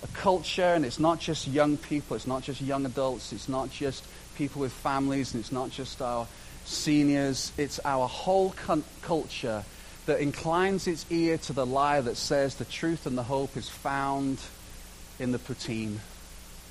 a 0.03 0.07
culture, 0.09 0.63
and 0.63 0.85
it's 0.85 1.01
not 1.01 1.19
just 1.19 1.49
young 1.49 1.77
people, 1.79 2.17
it's 2.17 2.27
not 2.27 2.43
just 2.43 2.61
young 2.61 2.87
adults, 2.87 3.33
it's 3.33 3.49
not 3.49 3.71
just 3.71 4.05
people 4.37 4.61
with 4.61 4.73
families, 4.73 5.35
and 5.35 5.43
it's 5.43 5.53
not 5.53 5.71
just 5.71 6.03
our 6.03 6.27
seniors, 6.65 7.53
it's 7.57 7.81
our 7.85 8.07
whole 8.07 8.55
culture 9.03 9.65
that 10.07 10.21
inclines 10.21 10.87
its 10.87 11.07
ear 11.11 11.39
to 11.39 11.53
the 11.53 11.65
lie 11.65 12.01
that 12.01 12.17
says 12.17 12.57
the 12.57 12.65
truth 12.65 13.07
and 13.07 13.17
the 13.17 13.23
hope 13.23 13.57
is 13.57 13.69
found 13.69 14.39
in 15.23 15.31
the 15.31 15.39
poutine. 15.39 15.99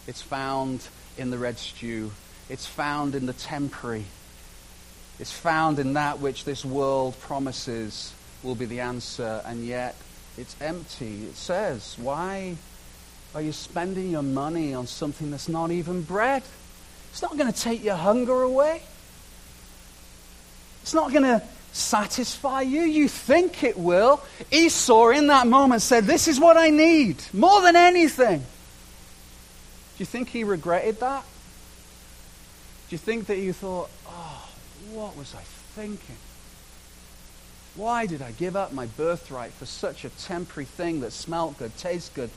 It's 0.07 0.21
found 0.21 0.85
in 1.17 1.31
the 1.31 1.37
red 1.37 1.57
stew. 1.57 2.11
It's 2.49 2.65
found 2.65 3.15
in 3.15 3.25
the 3.25 3.33
temporary. 3.33 4.03
It's 5.19 5.31
found 5.31 5.79
in 5.79 5.93
that 5.93 6.19
which 6.19 6.43
this 6.43 6.65
world 6.65 7.17
promises 7.21 8.13
will 8.43 8.55
be 8.55 8.65
the 8.65 8.81
answer. 8.81 9.41
And 9.45 9.65
yet, 9.65 9.95
It's 10.37 10.55
empty. 10.61 11.25
It 11.25 11.35
says, 11.35 11.95
Why 11.97 12.55
are 13.35 13.41
you 13.41 13.51
spending 13.51 14.11
your 14.11 14.23
money 14.23 14.73
on 14.73 14.87
something 14.87 15.29
that's 15.31 15.49
not 15.49 15.71
even 15.71 16.03
bread? 16.03 16.43
It's 17.11 17.21
not 17.21 17.37
going 17.37 17.51
to 17.51 17.59
take 17.59 17.83
your 17.83 17.97
hunger 17.97 18.41
away. 18.41 18.81
It's 20.81 20.93
not 20.93 21.11
going 21.11 21.23
to 21.23 21.41
satisfy 21.73 22.61
you. 22.61 22.81
You 22.81 23.07
think 23.07 23.63
it 23.63 23.77
will. 23.77 24.21
Esau, 24.51 25.09
in 25.09 25.27
that 25.27 25.47
moment, 25.47 25.81
said, 25.81 26.05
This 26.05 26.27
is 26.27 26.39
what 26.39 26.57
I 26.57 26.69
need 26.69 27.17
more 27.33 27.61
than 27.61 27.75
anything. 27.75 28.39
Do 28.39 28.45
you 29.97 30.05
think 30.05 30.29
he 30.29 30.43
regretted 30.43 30.99
that? 30.99 31.23
Do 32.89 32.95
you 32.95 32.97
think 32.97 33.27
that 33.27 33.37
you 33.37 33.53
thought, 33.53 33.89
Oh, 34.07 34.49
what 34.91 35.15
was 35.15 35.33
I 35.35 35.41
thinking? 35.75 36.17
Why 37.75 38.05
did 38.05 38.21
I 38.21 38.31
give 38.31 38.57
up 38.57 38.73
my 38.73 38.85
birthright 38.85 39.53
for 39.53 39.65
such 39.65 40.03
a 40.03 40.09
temporary 40.09 40.65
thing 40.65 40.99
that 41.01 41.11
smelt 41.11 41.57
good, 41.57 41.77
tastes 41.77 42.09
good? 42.09 42.29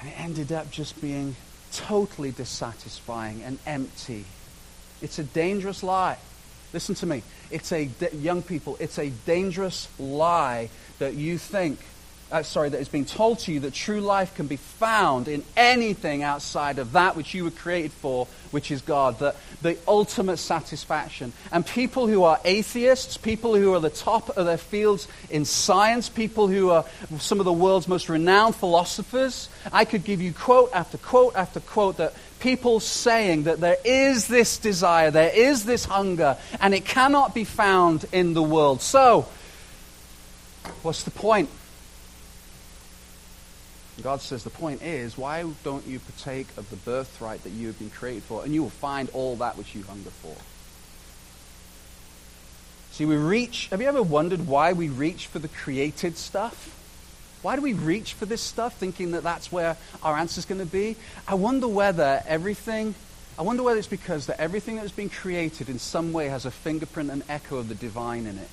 And 0.00 0.08
it 0.08 0.20
ended 0.20 0.50
up 0.50 0.70
just 0.70 1.00
being 1.00 1.36
totally 1.72 2.32
dissatisfying 2.32 3.42
and 3.42 3.58
empty. 3.66 4.24
It's 5.00 5.18
a 5.20 5.24
dangerous 5.24 5.82
lie. 5.84 6.18
Listen 6.72 6.94
to 6.96 7.06
me. 7.06 7.22
It's 7.50 7.72
a, 7.72 7.90
young 8.12 8.42
people, 8.42 8.76
it's 8.78 8.98
a 8.98 9.10
dangerous 9.10 9.88
lie 9.98 10.70
that 10.98 11.14
you 11.14 11.38
think, 11.38 11.80
uh, 12.30 12.42
sorry, 12.42 12.68
that 12.68 12.80
is 12.80 12.88
being 12.88 13.04
told 13.04 13.40
to 13.40 13.52
you 13.52 13.60
that 13.60 13.74
true 13.74 14.00
life 14.00 14.34
can 14.34 14.46
be 14.46 14.56
found 14.56 15.26
in 15.26 15.42
anything 15.56 16.22
outside 16.22 16.78
of 16.78 16.92
that 16.92 17.16
which 17.16 17.34
you 17.34 17.44
were 17.44 17.50
created 17.50 17.92
for, 17.92 18.26
which 18.52 18.70
is 18.70 18.82
God, 18.82 19.18
the, 19.18 19.34
the 19.62 19.76
ultimate 19.88 20.36
satisfaction. 20.36 21.32
And 21.50 21.66
people 21.66 22.06
who 22.06 22.22
are 22.22 22.38
atheists, 22.44 23.16
people 23.16 23.56
who 23.56 23.74
are 23.74 23.80
the 23.80 23.90
top 23.90 24.36
of 24.36 24.46
their 24.46 24.58
fields 24.58 25.08
in 25.28 25.44
science, 25.44 26.08
people 26.08 26.46
who 26.46 26.70
are 26.70 26.84
some 27.18 27.40
of 27.40 27.44
the 27.44 27.52
world's 27.52 27.88
most 27.88 28.08
renowned 28.08 28.54
philosophers, 28.54 29.48
I 29.72 29.84
could 29.84 30.04
give 30.04 30.20
you 30.20 30.32
quote 30.32 30.70
after 30.72 30.98
quote 30.98 31.34
after 31.34 31.58
quote 31.58 31.96
that 31.96 32.14
people 32.38 32.80
saying 32.80 33.44
that 33.44 33.60
there 33.60 33.76
is 33.84 34.28
this 34.28 34.58
desire, 34.58 35.10
there 35.10 35.32
is 35.34 35.64
this 35.64 35.84
hunger, 35.84 36.36
and 36.60 36.74
it 36.74 36.84
cannot 36.84 37.34
be 37.34 37.44
found 37.44 38.06
in 38.12 38.34
the 38.34 38.42
world. 38.42 38.80
So, 38.80 39.28
what's 40.82 41.02
the 41.02 41.10
point? 41.10 41.50
God 44.02 44.20
says 44.20 44.44
the 44.44 44.50
point 44.50 44.82
is, 44.82 45.16
why 45.16 45.44
don't 45.64 45.86
you 45.86 45.98
partake 45.98 46.46
of 46.56 46.68
the 46.70 46.76
birthright 46.76 47.42
that 47.44 47.50
you 47.50 47.66
have 47.68 47.78
been 47.78 47.90
created 47.90 48.22
for, 48.22 48.44
and 48.44 48.54
you 48.54 48.62
will 48.62 48.70
find 48.70 49.08
all 49.12 49.36
that 49.36 49.56
which 49.56 49.74
you 49.74 49.82
hunger 49.82 50.10
for? 50.10 50.36
See, 52.92 53.04
we 53.04 53.16
reach, 53.16 53.68
have 53.68 53.80
you 53.80 53.88
ever 53.88 54.02
wondered 54.02 54.46
why 54.46 54.72
we 54.72 54.88
reach 54.88 55.26
for 55.26 55.38
the 55.38 55.48
created 55.48 56.16
stuff? 56.16 56.76
Why 57.42 57.56
do 57.56 57.62
we 57.62 57.72
reach 57.72 58.12
for 58.14 58.26
this 58.26 58.42
stuff 58.42 58.76
thinking 58.76 59.12
that 59.12 59.22
that's 59.22 59.50
where 59.50 59.76
our 60.02 60.16
answer 60.16 60.38
is 60.38 60.44
going 60.44 60.60
to 60.60 60.66
be? 60.66 60.96
I 61.26 61.34
wonder 61.34 61.68
whether 61.68 62.22
everything, 62.26 62.94
I 63.38 63.42
wonder 63.42 63.62
whether 63.62 63.78
it's 63.78 63.88
because 63.88 64.26
that 64.26 64.40
everything 64.40 64.76
that 64.76 64.82
has 64.82 64.92
been 64.92 65.08
created 65.08 65.70
in 65.70 65.78
some 65.78 66.12
way 66.12 66.28
has 66.28 66.44
a 66.44 66.50
fingerprint 66.50 67.10
and 67.10 67.22
echo 67.28 67.56
of 67.56 67.68
the 67.68 67.74
divine 67.74 68.26
in 68.26 68.36
it. 68.36 68.48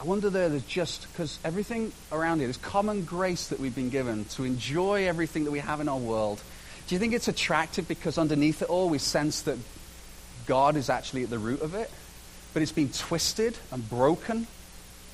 I 0.00 0.04
wonder 0.04 0.30
there 0.30 0.48
there's 0.48 0.62
just, 0.64 1.10
because 1.12 1.38
everything 1.44 1.92
around 2.12 2.38
here, 2.38 2.48
this 2.48 2.56
common 2.58 3.04
grace 3.04 3.48
that 3.48 3.60
we've 3.60 3.74
been 3.74 3.90
given 3.90 4.24
to 4.26 4.44
enjoy 4.44 5.06
everything 5.06 5.44
that 5.44 5.50
we 5.50 5.60
have 5.60 5.80
in 5.80 5.88
our 5.88 5.98
world. 5.98 6.42
Do 6.86 6.94
you 6.94 6.98
think 6.98 7.14
it's 7.14 7.28
attractive 7.28 7.88
because 7.88 8.18
underneath 8.18 8.62
it 8.62 8.68
all 8.68 8.88
we 8.88 8.98
sense 8.98 9.42
that 9.42 9.58
God 10.46 10.76
is 10.76 10.90
actually 10.90 11.24
at 11.24 11.30
the 11.30 11.38
root 11.38 11.62
of 11.62 11.74
it? 11.74 11.90
But 12.52 12.62
it's 12.62 12.72
been 12.72 12.90
twisted 12.90 13.56
and 13.72 13.88
broken 13.88 14.46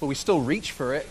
but 0.02 0.08
we 0.08 0.16
still 0.16 0.40
reach 0.40 0.72
for 0.72 0.94
it. 0.94 1.08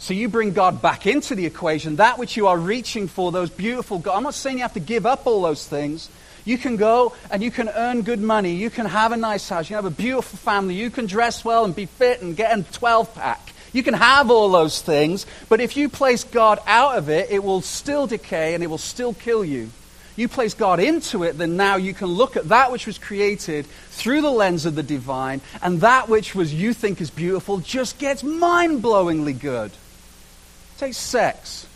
So 0.00 0.14
you 0.14 0.28
bring 0.28 0.52
God 0.52 0.82
back 0.82 1.06
into 1.06 1.36
the 1.36 1.46
equation, 1.46 1.94
that 1.96 2.18
which 2.18 2.36
you 2.36 2.48
are 2.48 2.58
reaching 2.58 3.06
for, 3.06 3.30
those 3.30 3.50
beautiful 3.50 4.00
God. 4.00 4.16
I'm 4.16 4.24
not 4.24 4.34
saying 4.34 4.56
you 4.56 4.62
have 4.62 4.74
to 4.74 4.80
give 4.80 5.06
up 5.06 5.28
all 5.28 5.42
those 5.42 5.64
things. 5.64 6.10
You 6.44 6.58
can 6.58 6.76
go 6.76 7.14
and 7.30 7.42
you 7.42 7.50
can 7.50 7.68
earn 7.68 8.02
good 8.02 8.20
money. 8.20 8.54
You 8.54 8.70
can 8.70 8.86
have 8.86 9.12
a 9.12 9.16
nice 9.16 9.48
house. 9.48 9.68
You 9.68 9.76
can 9.76 9.84
have 9.84 9.92
a 9.92 9.96
beautiful 9.96 10.38
family. 10.38 10.74
You 10.74 10.90
can 10.90 11.06
dress 11.06 11.44
well 11.44 11.64
and 11.64 11.74
be 11.74 11.86
fit 11.86 12.22
and 12.22 12.36
get 12.36 12.58
a 12.58 12.62
12 12.62 13.14
pack. 13.14 13.52
You 13.72 13.82
can 13.82 13.94
have 13.94 14.30
all 14.30 14.50
those 14.50 14.82
things, 14.82 15.26
but 15.48 15.60
if 15.60 15.76
you 15.76 15.88
place 15.88 16.24
God 16.24 16.58
out 16.66 16.98
of 16.98 17.08
it, 17.08 17.30
it 17.30 17.44
will 17.44 17.60
still 17.60 18.08
decay 18.08 18.54
and 18.54 18.64
it 18.64 18.66
will 18.66 18.78
still 18.78 19.14
kill 19.14 19.44
you 19.44 19.70
you 20.20 20.28
place 20.28 20.54
God 20.54 20.80
into 20.80 21.24
it, 21.24 21.38
then 21.38 21.56
now 21.56 21.76
you 21.76 21.94
can 21.94 22.08
look 22.08 22.36
at 22.36 22.50
that 22.50 22.70
which 22.70 22.86
was 22.86 22.98
created 22.98 23.66
through 23.66 24.20
the 24.20 24.30
lens 24.30 24.66
of 24.66 24.74
the 24.74 24.82
divine, 24.82 25.40
and 25.62 25.80
that 25.80 26.08
which 26.08 26.34
was 26.34 26.52
you 26.52 26.74
think 26.74 27.00
is 27.00 27.10
beautiful 27.10 27.58
just 27.58 27.98
gets 27.98 28.22
mind 28.22 28.82
blowingly 28.82 29.38
good. 29.38 29.72
Take 30.78 30.94
sex. 30.94 31.66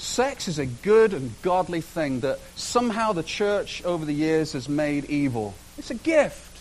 Sex 0.00 0.48
is 0.48 0.58
a 0.58 0.64
good 0.64 1.12
and 1.12 1.30
godly 1.42 1.82
thing 1.82 2.20
that 2.20 2.38
somehow 2.56 3.12
the 3.12 3.22
church 3.22 3.84
over 3.84 4.06
the 4.06 4.14
years 4.14 4.54
has 4.54 4.66
made 4.66 5.04
evil. 5.04 5.52
It's 5.76 5.90
a 5.90 5.94
gift. 5.94 6.58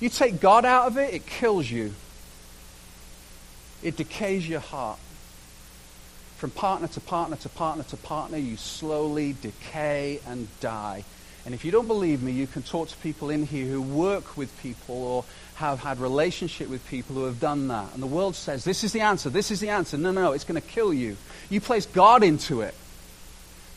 You 0.00 0.08
take 0.08 0.40
God 0.40 0.64
out 0.64 0.86
of 0.86 0.96
it, 0.96 1.12
it 1.12 1.26
kills 1.26 1.70
you. 1.70 1.92
It 3.82 3.98
decays 3.98 4.48
your 4.48 4.60
heart. 4.60 4.98
From 6.38 6.50
partner 6.52 6.88
to 6.88 7.00
partner 7.00 7.36
to 7.36 7.50
partner 7.50 7.84
to 7.84 7.98
partner, 7.98 8.38
you 8.38 8.56
slowly 8.56 9.36
decay 9.42 10.20
and 10.26 10.48
die. 10.60 11.04
And 11.44 11.54
if 11.54 11.66
you 11.66 11.70
don't 11.70 11.86
believe 11.86 12.22
me, 12.22 12.32
you 12.32 12.46
can 12.46 12.62
talk 12.62 12.88
to 12.88 12.96
people 12.98 13.28
in 13.28 13.44
here 13.44 13.66
who 13.66 13.82
work 13.82 14.38
with 14.38 14.58
people 14.62 14.94
or 14.94 15.24
have 15.56 15.80
had 15.80 15.98
relationship 15.98 16.70
with 16.70 16.86
people 16.88 17.14
who 17.14 17.24
have 17.24 17.40
done 17.40 17.68
that. 17.68 17.92
And 17.92 18.02
the 18.02 18.06
world 18.06 18.36
says, 18.36 18.64
this 18.64 18.84
is 18.84 18.92
the 18.92 19.00
answer, 19.00 19.28
this 19.28 19.50
is 19.50 19.60
the 19.60 19.68
answer. 19.68 19.98
No, 19.98 20.12
no, 20.12 20.32
it's 20.32 20.44
going 20.44 20.60
to 20.60 20.66
kill 20.66 20.94
you. 20.94 21.18
You 21.50 21.60
place 21.60 21.84
God 21.84 22.22
into 22.22 22.62
it. 22.62 22.74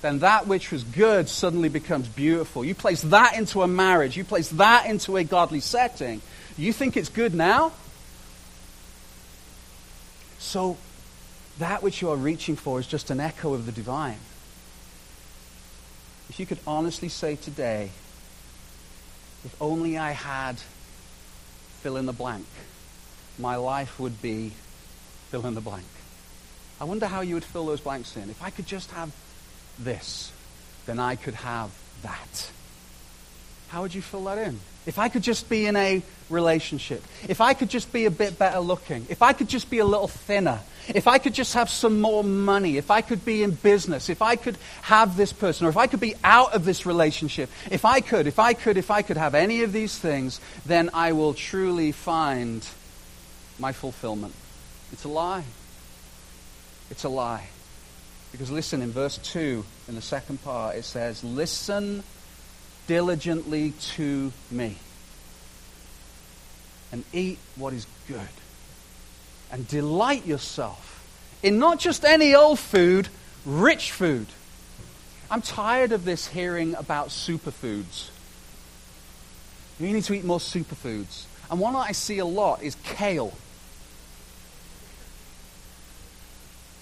Then 0.01 0.19
that 0.19 0.47
which 0.47 0.71
was 0.71 0.83
good 0.83 1.27
suddenly 1.27 1.69
becomes 1.69 2.07
beautiful. 2.07 2.63
You 2.63 2.75
place 2.75 3.01
that 3.03 3.35
into 3.37 3.61
a 3.61 3.67
marriage. 3.67 4.15
You 4.15 4.23
place 4.23 4.49
that 4.49 4.85
into 4.85 5.17
a 5.17 5.23
godly 5.23 5.59
setting. 5.59 6.21
You 6.57 6.71
think 6.71 6.95
it's 6.95 7.09
good 7.09 7.33
now? 7.33 7.71
So 10.39 10.77
that 11.59 11.81
which 11.81 12.01
you 12.01 12.09
are 12.09 12.15
reaching 12.15 12.55
for 12.55 12.79
is 12.79 12.85
just 12.85 13.09
an 13.09 13.19
echo 13.19 13.53
of 13.53 13.65
the 13.65 13.71
divine. 13.71 14.19
If 16.29 16.39
you 16.39 16.45
could 16.45 16.59
honestly 16.67 17.09
say 17.09 17.35
today, 17.35 17.89
if 19.45 19.55
only 19.61 19.97
I 19.97 20.11
had 20.11 20.57
fill 21.81 21.97
in 21.97 22.05
the 22.05 22.13
blank, 22.13 22.45
my 23.39 23.55
life 23.55 23.99
would 23.99 24.21
be 24.21 24.51
fill 25.29 25.45
in 25.45 25.53
the 25.53 25.61
blank. 25.61 25.85
I 26.83 26.85
wonder 26.85 27.07
how 27.07 27.21
you 27.21 27.35
would 27.35 27.45
fill 27.45 27.65
those 27.65 27.79
blanks 27.79 28.17
in. 28.17 28.29
If 28.29 28.43
I 28.43 28.49
could 28.49 28.67
just 28.67 28.91
have 28.91 29.09
this, 29.79 30.33
then 30.85 30.99
I 30.99 31.15
could 31.15 31.35
have 31.35 31.71
that. 32.01 32.51
How 33.69 33.83
would 33.83 33.95
you 33.95 34.01
fill 34.01 34.25
that 34.25 34.37
in? 34.37 34.59
If 34.85 34.99
I 34.99 35.07
could 35.07 35.21
just 35.21 35.47
be 35.47 35.65
in 35.65 35.77
a 35.77 36.03
relationship, 36.29 37.01
if 37.29 37.39
I 37.39 37.53
could 37.53 37.69
just 37.69 37.93
be 37.93 38.03
a 38.03 38.11
bit 38.11 38.37
better 38.37 38.59
looking, 38.59 39.05
if 39.07 39.21
I 39.21 39.31
could 39.31 39.47
just 39.47 39.69
be 39.69 39.79
a 39.79 39.85
little 39.85 40.09
thinner, 40.09 40.59
if 40.93 41.07
I 41.07 41.19
could 41.19 41.33
just 41.33 41.53
have 41.53 41.69
some 41.69 42.01
more 42.01 42.21
money, 42.21 42.75
if 42.75 42.91
I 42.91 42.99
could 42.99 43.23
be 43.23 43.43
in 43.43 43.51
business, 43.51 44.09
if 44.09 44.21
I 44.21 44.35
could 44.35 44.57
have 44.81 45.15
this 45.15 45.31
person, 45.31 45.65
or 45.65 45.69
if 45.69 45.77
I 45.77 45.87
could 45.87 46.01
be 46.01 46.15
out 46.21 46.53
of 46.53 46.65
this 46.65 46.85
relationship, 46.85 47.49
if 47.71 47.85
I 47.85 48.01
could, 48.01 48.27
if 48.27 48.39
I 48.39 48.53
could, 48.53 48.75
if 48.75 48.91
I 48.91 49.03
could 49.03 49.15
have 49.15 49.35
any 49.35 49.63
of 49.63 49.71
these 49.71 49.97
things, 49.97 50.41
then 50.65 50.89
I 50.93 51.13
will 51.13 51.33
truly 51.33 51.93
find 51.93 52.67
my 53.57 53.71
fulfillment. 53.71 54.33
It's 54.91 55.05
a 55.05 55.07
lie. 55.07 55.45
It's 56.89 57.03
a 57.03 57.09
lie. 57.09 57.47
Because 58.31 58.49
listen, 58.49 58.81
in 58.81 58.91
verse 58.91 59.17
2, 59.19 59.63
in 59.87 59.95
the 59.95 60.01
second 60.01 60.43
part, 60.43 60.75
it 60.75 60.85
says, 60.85 61.23
Listen 61.23 62.03
diligently 62.87 63.71
to 63.95 64.31
me 64.51 64.77
and 66.91 67.03
eat 67.13 67.39
what 67.55 67.73
is 67.73 67.87
good 68.07 68.19
and 69.51 69.67
delight 69.67 70.25
yourself 70.25 70.93
in 71.43 71.59
not 71.59 71.79
just 71.79 72.05
any 72.05 72.33
old 72.33 72.59
food, 72.59 73.09
rich 73.45 73.91
food. 73.91 74.27
I'm 75.29 75.41
tired 75.41 75.91
of 75.91 76.05
this 76.05 76.27
hearing 76.27 76.75
about 76.75 77.09
superfoods. 77.09 78.09
You 79.79 79.91
need 79.91 80.03
to 80.03 80.13
eat 80.13 80.23
more 80.23 80.39
superfoods. 80.39 81.25
And 81.49 81.59
one 81.59 81.73
that 81.73 81.79
I 81.79 81.91
see 81.91 82.19
a 82.19 82.25
lot 82.25 82.63
is 82.63 82.75
kale. 82.83 83.33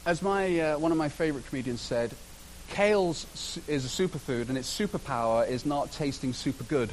As 0.05 0.21
my, 0.21 0.59
uh, 0.59 0.79
one 0.79 0.91
of 0.91 0.97
my 0.97 1.09
favorite 1.09 1.45
comedians 1.47 1.81
said, 1.81 2.11
kale 2.69 3.11
is 3.11 3.59
a 3.67 4.03
superfood, 4.03 4.49
and 4.49 4.57
its 4.57 4.75
superpower 4.75 5.47
is 5.47 5.65
not 5.65 5.91
tasting 5.91 6.33
super 6.33 6.63
good. 6.63 6.89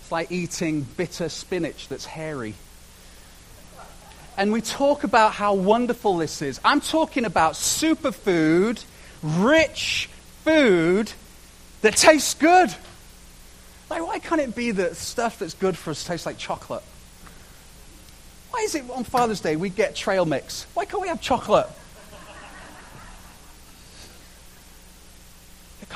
It's 0.00 0.12
like 0.12 0.30
eating 0.30 0.82
bitter 0.82 1.28
spinach 1.28 1.88
that's 1.88 2.04
hairy 2.04 2.54
and 4.40 4.52
we 4.52 4.62
talk 4.62 5.04
about 5.04 5.32
how 5.32 5.52
wonderful 5.52 6.16
this 6.16 6.40
is. 6.40 6.60
I'm 6.64 6.80
talking 6.80 7.26
about 7.26 7.52
superfood, 7.52 8.82
rich 9.22 10.08
food 10.44 11.12
that 11.82 11.94
tastes 11.94 12.32
good. 12.32 12.74
Like, 13.90 14.06
why 14.06 14.18
can't 14.18 14.40
it 14.40 14.54
be 14.54 14.70
that 14.70 14.96
stuff 14.96 15.40
that's 15.40 15.52
good 15.52 15.76
for 15.76 15.90
us 15.90 16.04
tastes 16.04 16.24
like 16.24 16.38
chocolate? 16.38 16.82
Why 18.50 18.60
is 18.60 18.74
it 18.74 18.88
on 18.90 19.04
Father's 19.04 19.40
Day 19.40 19.56
we 19.56 19.68
get 19.68 19.94
trail 19.94 20.24
mix? 20.24 20.66
Why 20.74 20.84
can't 20.84 21.02
we 21.02 21.08
have 21.08 21.20
chocolate? 21.20 21.66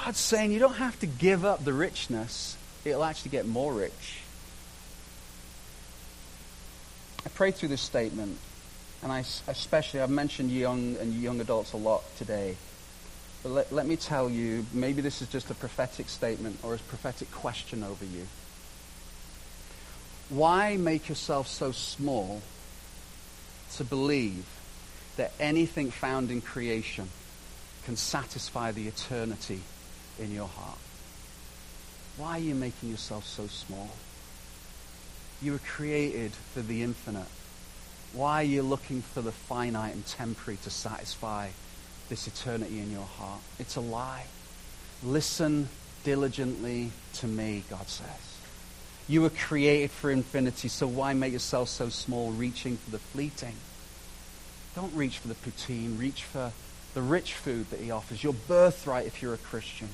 God's 0.05 0.19
saying 0.19 0.53
you 0.53 0.59
don't 0.59 0.75
have 0.75 0.99
to 1.01 1.07
give 1.07 1.47
up 1.47 1.64
the 1.64 1.73
richness, 1.73 2.59
it'll 2.85 3.05
actually 3.05 3.31
get 3.31 3.47
more 3.47 3.73
rich. 3.73 4.21
I 7.25 7.31
pray 7.31 7.53
through 7.53 7.71
this 7.71 7.81
statement, 7.81 8.37
and 9.03 9.11
I 9.11 9.21
especially, 9.49 10.01
I've 10.01 10.11
mentioned 10.11 10.51
young 10.51 10.97
and 10.99 11.14
young 11.14 11.40
adults 11.40 11.73
a 11.73 11.79
lot 11.79 12.03
today. 12.19 12.57
But 13.43 13.53
let, 13.53 13.73
let 13.73 13.87
me 13.87 13.97
tell 13.97 14.29
you, 14.29 14.67
maybe 14.75 15.01
this 15.01 15.23
is 15.23 15.29
just 15.29 15.51
a 15.51 15.55
prophetic 15.55 16.11
statement 16.11 16.59
or 16.62 16.75
a 16.75 16.79
prophetic 16.79 17.31
question 17.31 17.83
over 17.83 18.05
you. 18.05 18.27
Why 20.35 20.77
make 20.77 21.09
yourself 21.09 21.47
so 21.47 21.70
small 21.70 22.42
to 23.77 23.85
believe 23.85 24.44
that 25.16 25.33
anything 25.38 25.92
found 25.92 26.33
in 26.33 26.40
creation 26.40 27.09
can 27.85 27.94
satisfy 27.94 28.73
the 28.73 28.88
eternity 28.88 29.61
in 30.18 30.33
your 30.33 30.49
heart? 30.49 30.79
Why 32.16 32.31
are 32.31 32.40
you 32.40 32.57
making 32.57 32.90
yourself 32.90 33.25
so 33.25 33.47
small? 33.47 33.90
You 35.40 35.53
were 35.53 35.59
created 35.59 36.33
for 36.33 36.62
the 36.62 36.83
infinite. 36.83 37.29
Why 38.12 38.40
are 38.40 38.47
you 38.47 38.62
looking 38.62 39.03
for 39.03 39.20
the 39.23 39.31
finite 39.31 39.94
and 39.94 40.05
temporary 40.05 40.59
to 40.64 40.70
satisfy 40.70 41.51
this 42.09 42.27
eternity 42.27 42.81
in 42.81 42.90
your 42.90 43.07
heart? 43.07 43.40
It's 43.61 43.77
a 43.77 43.81
lie. 43.81 44.25
Listen 45.05 45.68
diligently 46.03 46.90
to 47.14 47.29
me, 47.29 47.62
God 47.70 47.88
says. 47.88 48.34
You 49.07 49.23
were 49.23 49.31
created 49.31 49.90
for 49.90 50.11
infinity, 50.11 50.69
so 50.69 50.87
why 50.87 51.12
make 51.12 51.33
yourself 51.33 51.69
so 51.69 51.88
small, 51.90 52.33
reaching 52.33 52.79
for 52.79 52.90
the 52.90 52.99
fleeting? 52.99 53.55
Don't 54.75 54.95
reach 54.95 55.19
for 55.19 55.29
the 55.29 55.35
poutine, 55.35 55.99
reach 55.99 56.23
for 56.25 56.53
the 56.95 57.03
rich 57.03 57.35
food 57.35 57.71
that 57.71 57.81
he 57.81 57.90
offers, 57.90 58.25
your 58.25 58.33
birthright 58.33 59.07
if 59.07 59.21
you're 59.21 59.35
a 59.35 59.38
Christian. 59.38 59.88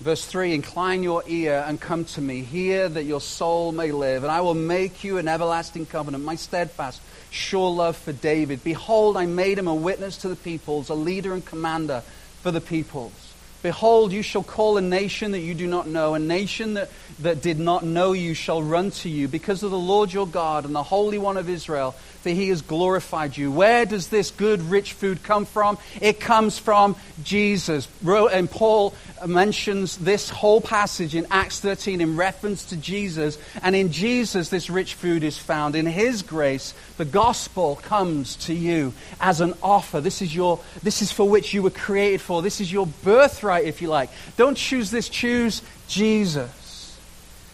Verse 0.00 0.24
3 0.24 0.54
Incline 0.54 1.02
your 1.02 1.24
ear 1.26 1.64
and 1.66 1.80
come 1.80 2.04
to 2.04 2.20
me. 2.20 2.42
Hear 2.42 2.88
that 2.88 3.04
your 3.04 3.20
soul 3.20 3.72
may 3.72 3.92
live, 3.92 4.22
and 4.22 4.30
I 4.30 4.42
will 4.42 4.54
make 4.54 5.02
you 5.02 5.18
an 5.18 5.26
everlasting 5.26 5.86
covenant, 5.86 6.24
my 6.24 6.36
steadfast, 6.36 7.00
sure 7.30 7.70
love 7.70 7.96
for 7.96 8.12
David. 8.12 8.62
Behold, 8.62 9.16
I 9.16 9.26
made 9.26 9.58
him 9.58 9.68
a 9.68 9.74
witness 9.74 10.18
to 10.18 10.28
the 10.28 10.36
peoples, 10.36 10.88
a 10.88 10.94
leader 10.94 11.32
and 11.32 11.44
commander 11.44 12.02
for 12.42 12.50
the 12.50 12.60
peoples. 12.60 13.27
Behold, 13.62 14.12
you 14.12 14.22
shall 14.22 14.44
call 14.44 14.76
a 14.76 14.80
nation 14.80 15.32
that 15.32 15.40
you 15.40 15.54
do 15.54 15.66
not 15.66 15.88
know, 15.88 16.14
a 16.14 16.18
nation 16.18 16.74
that, 16.74 16.90
that 17.20 17.42
did 17.42 17.58
not 17.58 17.84
know 17.84 18.12
you 18.12 18.34
shall 18.34 18.62
run 18.62 18.90
to 18.92 19.08
you, 19.08 19.26
because 19.26 19.62
of 19.62 19.70
the 19.70 19.78
Lord 19.78 20.12
your 20.12 20.26
God 20.26 20.64
and 20.64 20.74
the 20.74 20.82
Holy 20.82 21.18
One 21.18 21.36
of 21.36 21.48
Israel, 21.48 21.94
for 22.22 22.30
he 22.30 22.48
has 22.50 22.62
glorified 22.62 23.36
you. 23.36 23.50
Where 23.50 23.84
does 23.84 24.08
this 24.08 24.30
good, 24.30 24.60
rich 24.62 24.92
food 24.92 25.22
come 25.22 25.44
from? 25.44 25.78
It 26.00 26.20
comes 26.20 26.58
from 26.58 26.94
Jesus. 27.24 27.88
And 28.06 28.50
Paul 28.50 28.94
mentions 29.26 29.96
this 29.96 30.30
whole 30.30 30.60
passage 30.60 31.14
in 31.14 31.26
Acts 31.30 31.60
13 31.60 32.00
in 32.00 32.16
reference 32.16 32.66
to 32.66 32.76
Jesus. 32.76 33.38
And 33.62 33.74
in 33.74 33.90
Jesus, 33.90 34.48
this 34.48 34.70
rich 34.70 34.94
food 34.94 35.24
is 35.24 35.38
found. 35.38 35.74
In 35.74 35.86
his 35.86 36.22
grace, 36.22 36.74
the 36.96 37.04
gospel 37.04 37.76
comes 37.76 38.36
to 38.46 38.54
you 38.54 38.92
as 39.20 39.40
an 39.40 39.54
offer. 39.62 40.00
This 40.00 40.22
is, 40.22 40.34
your, 40.34 40.60
this 40.82 41.02
is 41.02 41.10
for 41.10 41.28
which 41.28 41.54
you 41.54 41.62
were 41.62 41.70
created 41.70 42.20
for. 42.20 42.42
This 42.42 42.60
is 42.60 42.72
your 42.72 42.86
birthright, 42.86 43.47
if 43.56 43.82
you 43.82 43.88
like. 43.88 44.10
Don't 44.36 44.56
choose 44.56 44.90
this, 44.90 45.08
choose 45.08 45.62
Jesus. 45.88 46.98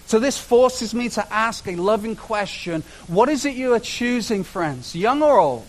So 0.06 0.18
this 0.18 0.38
forces 0.38 0.94
me 0.94 1.08
to 1.10 1.32
ask 1.32 1.66
a 1.66 1.76
loving 1.76 2.16
question. 2.16 2.82
What 3.06 3.28
is 3.28 3.44
it 3.46 3.54
you 3.54 3.74
are 3.74 3.80
choosing, 3.80 4.44
friends, 4.44 4.94
young 4.94 5.22
or 5.22 5.38
old? 5.38 5.66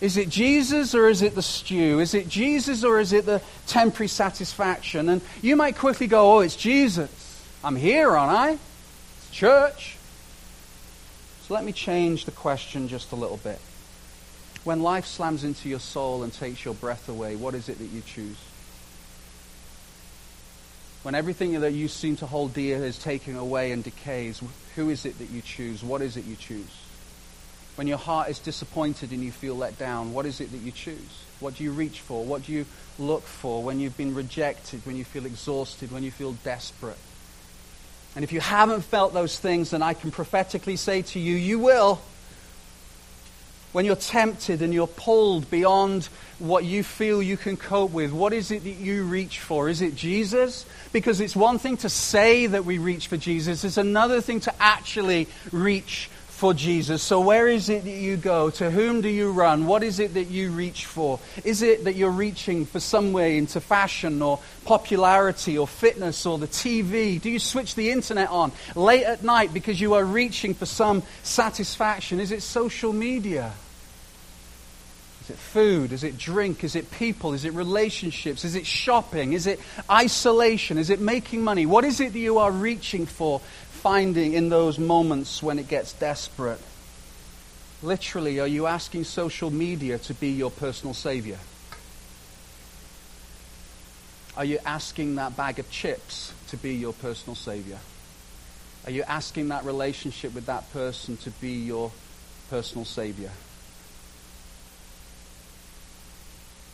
Is 0.00 0.16
it 0.16 0.28
Jesus 0.28 0.94
or 0.94 1.08
is 1.08 1.22
it 1.22 1.34
the 1.34 1.42
stew? 1.42 2.00
Is 2.00 2.14
it 2.14 2.28
Jesus 2.28 2.84
or 2.84 2.98
is 2.98 3.12
it 3.12 3.26
the 3.26 3.40
temporary 3.66 4.08
satisfaction? 4.08 5.08
And 5.08 5.20
you 5.40 5.56
might 5.56 5.76
quickly 5.76 6.06
go, 6.06 6.36
oh, 6.36 6.40
it's 6.40 6.56
Jesus. 6.56 7.10
I'm 7.62 7.76
here, 7.76 8.10
aren't 8.10 8.32
I? 8.32 8.50
It's 8.52 9.30
church. 9.30 9.96
So 11.46 11.54
let 11.54 11.64
me 11.64 11.72
change 11.72 12.24
the 12.24 12.32
question 12.32 12.88
just 12.88 13.12
a 13.12 13.16
little 13.16 13.36
bit. 13.38 13.60
When 14.64 14.82
life 14.82 15.06
slams 15.06 15.44
into 15.44 15.68
your 15.68 15.80
soul 15.80 16.22
and 16.22 16.32
takes 16.32 16.64
your 16.64 16.74
breath 16.74 17.08
away, 17.08 17.36
what 17.36 17.54
is 17.54 17.68
it 17.68 17.78
that 17.78 17.86
you 17.86 18.02
choose? 18.06 18.38
When 21.04 21.14
everything 21.14 21.60
that 21.60 21.74
you 21.74 21.88
seem 21.88 22.16
to 22.16 22.26
hold 22.26 22.54
dear 22.54 22.82
is 22.82 22.98
taken 22.98 23.36
away 23.36 23.72
and 23.72 23.84
decays, 23.84 24.42
who 24.74 24.88
is 24.88 25.04
it 25.04 25.18
that 25.18 25.28
you 25.28 25.42
choose? 25.42 25.84
What 25.84 26.00
is 26.00 26.16
it 26.16 26.24
you 26.24 26.34
choose? 26.34 26.80
When 27.76 27.86
your 27.86 27.98
heart 27.98 28.30
is 28.30 28.38
disappointed 28.38 29.12
and 29.12 29.22
you 29.22 29.30
feel 29.30 29.54
let 29.54 29.78
down, 29.78 30.14
what 30.14 30.24
is 30.24 30.40
it 30.40 30.50
that 30.52 30.62
you 30.62 30.72
choose? 30.72 31.24
What 31.40 31.56
do 31.56 31.64
you 31.64 31.72
reach 31.72 32.00
for? 32.00 32.24
What 32.24 32.44
do 32.44 32.52
you 32.52 32.64
look 32.98 33.24
for 33.24 33.62
when 33.62 33.80
you've 33.80 33.98
been 33.98 34.14
rejected, 34.14 34.80
when 34.86 34.96
you 34.96 35.04
feel 35.04 35.26
exhausted, 35.26 35.92
when 35.92 36.04
you 36.04 36.10
feel 36.10 36.32
desperate? 36.42 36.96
And 38.16 38.24
if 38.24 38.32
you 38.32 38.40
haven't 38.40 38.80
felt 38.80 39.12
those 39.12 39.38
things, 39.38 39.72
then 39.72 39.82
I 39.82 39.92
can 39.92 40.10
prophetically 40.10 40.76
say 40.76 41.02
to 41.02 41.20
you, 41.20 41.36
you 41.36 41.58
will 41.58 42.00
when 43.74 43.84
you're 43.84 43.96
tempted 43.96 44.62
and 44.62 44.72
you're 44.72 44.86
pulled 44.86 45.50
beyond 45.50 46.04
what 46.38 46.64
you 46.64 46.84
feel 46.84 47.20
you 47.20 47.36
can 47.36 47.56
cope 47.56 47.90
with, 47.90 48.12
what 48.12 48.32
is 48.32 48.52
it 48.52 48.62
that 48.62 48.70
you 48.76 49.02
reach 49.02 49.40
for? 49.40 49.68
Is 49.68 49.82
it 49.82 49.96
Jesus? 49.96 50.64
Because 50.92 51.20
it's 51.20 51.34
one 51.34 51.58
thing 51.58 51.76
to 51.78 51.88
say 51.88 52.46
that 52.46 52.64
we 52.64 52.78
reach 52.78 53.08
for 53.08 53.16
Jesus, 53.16 53.64
it's 53.64 53.76
another 53.76 54.20
thing 54.20 54.38
to 54.40 54.54
actually 54.62 55.26
reach 55.50 56.08
for 56.28 56.54
Jesus. 56.54 57.02
So, 57.02 57.20
where 57.20 57.48
is 57.48 57.68
it 57.68 57.82
that 57.82 57.90
you 57.90 58.16
go? 58.16 58.50
To 58.50 58.70
whom 58.70 59.00
do 59.00 59.08
you 59.08 59.32
run? 59.32 59.66
What 59.66 59.82
is 59.82 59.98
it 59.98 60.14
that 60.14 60.28
you 60.28 60.52
reach 60.52 60.86
for? 60.86 61.18
Is 61.42 61.62
it 61.62 61.82
that 61.84 61.96
you're 61.96 62.10
reaching 62.10 62.66
for 62.66 62.78
some 62.78 63.12
way 63.12 63.38
into 63.38 63.60
fashion 63.60 64.22
or 64.22 64.38
popularity 64.64 65.58
or 65.58 65.66
fitness 65.66 66.26
or 66.26 66.38
the 66.38 66.46
TV? 66.46 67.20
Do 67.20 67.28
you 67.28 67.40
switch 67.40 67.74
the 67.74 67.90
internet 67.90 68.30
on 68.30 68.52
late 68.76 69.04
at 69.04 69.24
night 69.24 69.52
because 69.52 69.80
you 69.80 69.94
are 69.94 70.04
reaching 70.04 70.54
for 70.54 70.66
some 70.66 71.02
satisfaction? 71.24 72.20
Is 72.20 72.30
it 72.30 72.42
social 72.42 72.92
media? 72.92 73.52
Is 75.24 75.30
it 75.30 75.38
food? 75.38 75.92
Is 75.92 76.04
it 76.04 76.18
drink? 76.18 76.64
Is 76.64 76.76
it 76.76 76.90
people? 76.90 77.32
Is 77.32 77.46
it 77.46 77.54
relationships? 77.54 78.44
Is 78.44 78.54
it 78.54 78.66
shopping? 78.66 79.32
Is 79.32 79.46
it 79.46 79.58
isolation? 79.90 80.76
Is 80.76 80.90
it 80.90 81.00
making 81.00 81.42
money? 81.42 81.64
What 81.64 81.84
is 81.84 82.00
it 82.00 82.12
that 82.12 82.18
you 82.18 82.38
are 82.38 82.50
reaching 82.50 83.06
for, 83.06 83.40
finding 83.70 84.34
in 84.34 84.50
those 84.50 84.78
moments 84.78 85.42
when 85.42 85.58
it 85.58 85.66
gets 85.66 85.94
desperate? 85.94 86.60
Literally, 87.82 88.38
are 88.38 88.46
you 88.46 88.66
asking 88.66 89.04
social 89.04 89.50
media 89.50 89.98
to 89.98 90.12
be 90.12 90.28
your 90.28 90.50
personal 90.50 90.92
savior? 90.92 91.38
Are 94.36 94.44
you 94.44 94.58
asking 94.66 95.14
that 95.14 95.38
bag 95.38 95.58
of 95.58 95.70
chips 95.70 96.34
to 96.48 96.58
be 96.58 96.74
your 96.74 96.92
personal 96.92 97.34
savior? 97.34 97.78
Are 98.84 98.90
you 98.90 99.04
asking 99.04 99.48
that 99.48 99.64
relationship 99.64 100.34
with 100.34 100.46
that 100.46 100.70
person 100.74 101.16
to 101.18 101.30
be 101.30 101.52
your 101.52 101.92
personal 102.50 102.84
savior? 102.84 103.30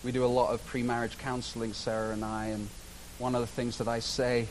We 0.02 0.12
do 0.12 0.24
a 0.24 0.26
lot 0.26 0.54
of 0.54 0.64
pre-marriage 0.66 1.18
counseling, 1.18 1.74
Sarah 1.74 2.12
and 2.12 2.24
I, 2.24 2.46
and 2.46 2.68
one 3.18 3.34
of 3.34 3.42
the 3.42 3.46
things 3.46 3.78
that 3.78 3.88
I 3.88 4.00
say, 4.00 4.48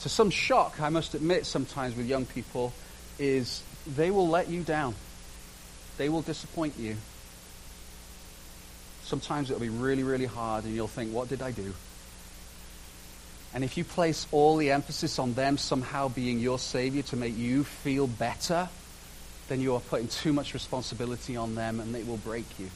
to 0.00 0.08
some 0.08 0.30
shock, 0.30 0.80
I 0.80 0.90
must 0.90 1.14
admit, 1.14 1.46
sometimes 1.46 1.96
with 1.96 2.06
young 2.06 2.26
people, 2.26 2.72
is 3.18 3.62
they 3.86 4.10
will 4.10 4.28
let 4.28 4.48
you 4.48 4.62
down. 4.62 4.94
They 5.96 6.08
will 6.08 6.22
disappoint 6.22 6.78
you. 6.78 6.96
Sometimes 9.02 9.50
it'll 9.50 9.60
be 9.60 9.70
really, 9.70 10.02
really 10.02 10.26
hard, 10.26 10.64
and 10.64 10.74
you'll 10.74 10.86
think, 10.86 11.12
what 11.12 11.28
did 11.28 11.42
I 11.42 11.50
do? 11.50 11.74
And 13.52 13.64
if 13.64 13.76
you 13.76 13.84
place 13.84 14.26
all 14.30 14.56
the 14.56 14.70
emphasis 14.70 15.18
on 15.18 15.34
them 15.34 15.58
somehow 15.58 16.08
being 16.08 16.38
your 16.38 16.58
Savior 16.58 17.02
to 17.02 17.16
make 17.16 17.36
you 17.36 17.64
feel 17.64 18.06
better, 18.06 18.68
then 19.48 19.60
you 19.60 19.74
are 19.74 19.80
putting 19.80 20.08
too 20.08 20.32
much 20.32 20.54
responsibility 20.54 21.36
on 21.36 21.54
them, 21.54 21.80
and 21.80 21.96
it 21.96 22.06
will 22.06 22.18
break 22.18 22.46
you. 22.58 22.70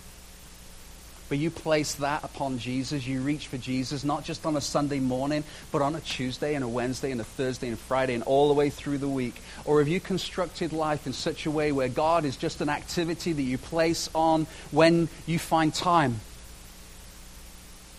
But 1.34 1.40
you 1.40 1.50
place 1.50 1.94
that 1.96 2.22
upon 2.22 2.60
Jesus. 2.60 3.04
You 3.04 3.20
reach 3.20 3.48
for 3.48 3.58
Jesus, 3.58 4.04
not 4.04 4.22
just 4.22 4.46
on 4.46 4.56
a 4.56 4.60
Sunday 4.60 5.00
morning, 5.00 5.42
but 5.72 5.82
on 5.82 5.96
a 5.96 6.00
Tuesday 6.00 6.54
and 6.54 6.64
a 6.64 6.68
Wednesday 6.68 7.10
and 7.10 7.20
a 7.20 7.24
Thursday 7.24 7.66
and 7.66 7.76
Friday 7.76 8.14
and 8.14 8.22
all 8.22 8.46
the 8.46 8.54
way 8.54 8.70
through 8.70 8.98
the 8.98 9.08
week. 9.08 9.34
Or 9.64 9.80
have 9.80 9.88
you 9.88 9.98
constructed 9.98 10.72
life 10.72 11.08
in 11.08 11.12
such 11.12 11.44
a 11.44 11.50
way 11.50 11.72
where 11.72 11.88
God 11.88 12.24
is 12.24 12.36
just 12.36 12.60
an 12.60 12.68
activity 12.68 13.32
that 13.32 13.42
you 13.42 13.58
place 13.58 14.08
on 14.14 14.46
when 14.70 15.08
you 15.26 15.40
find 15.40 15.74
time? 15.74 16.20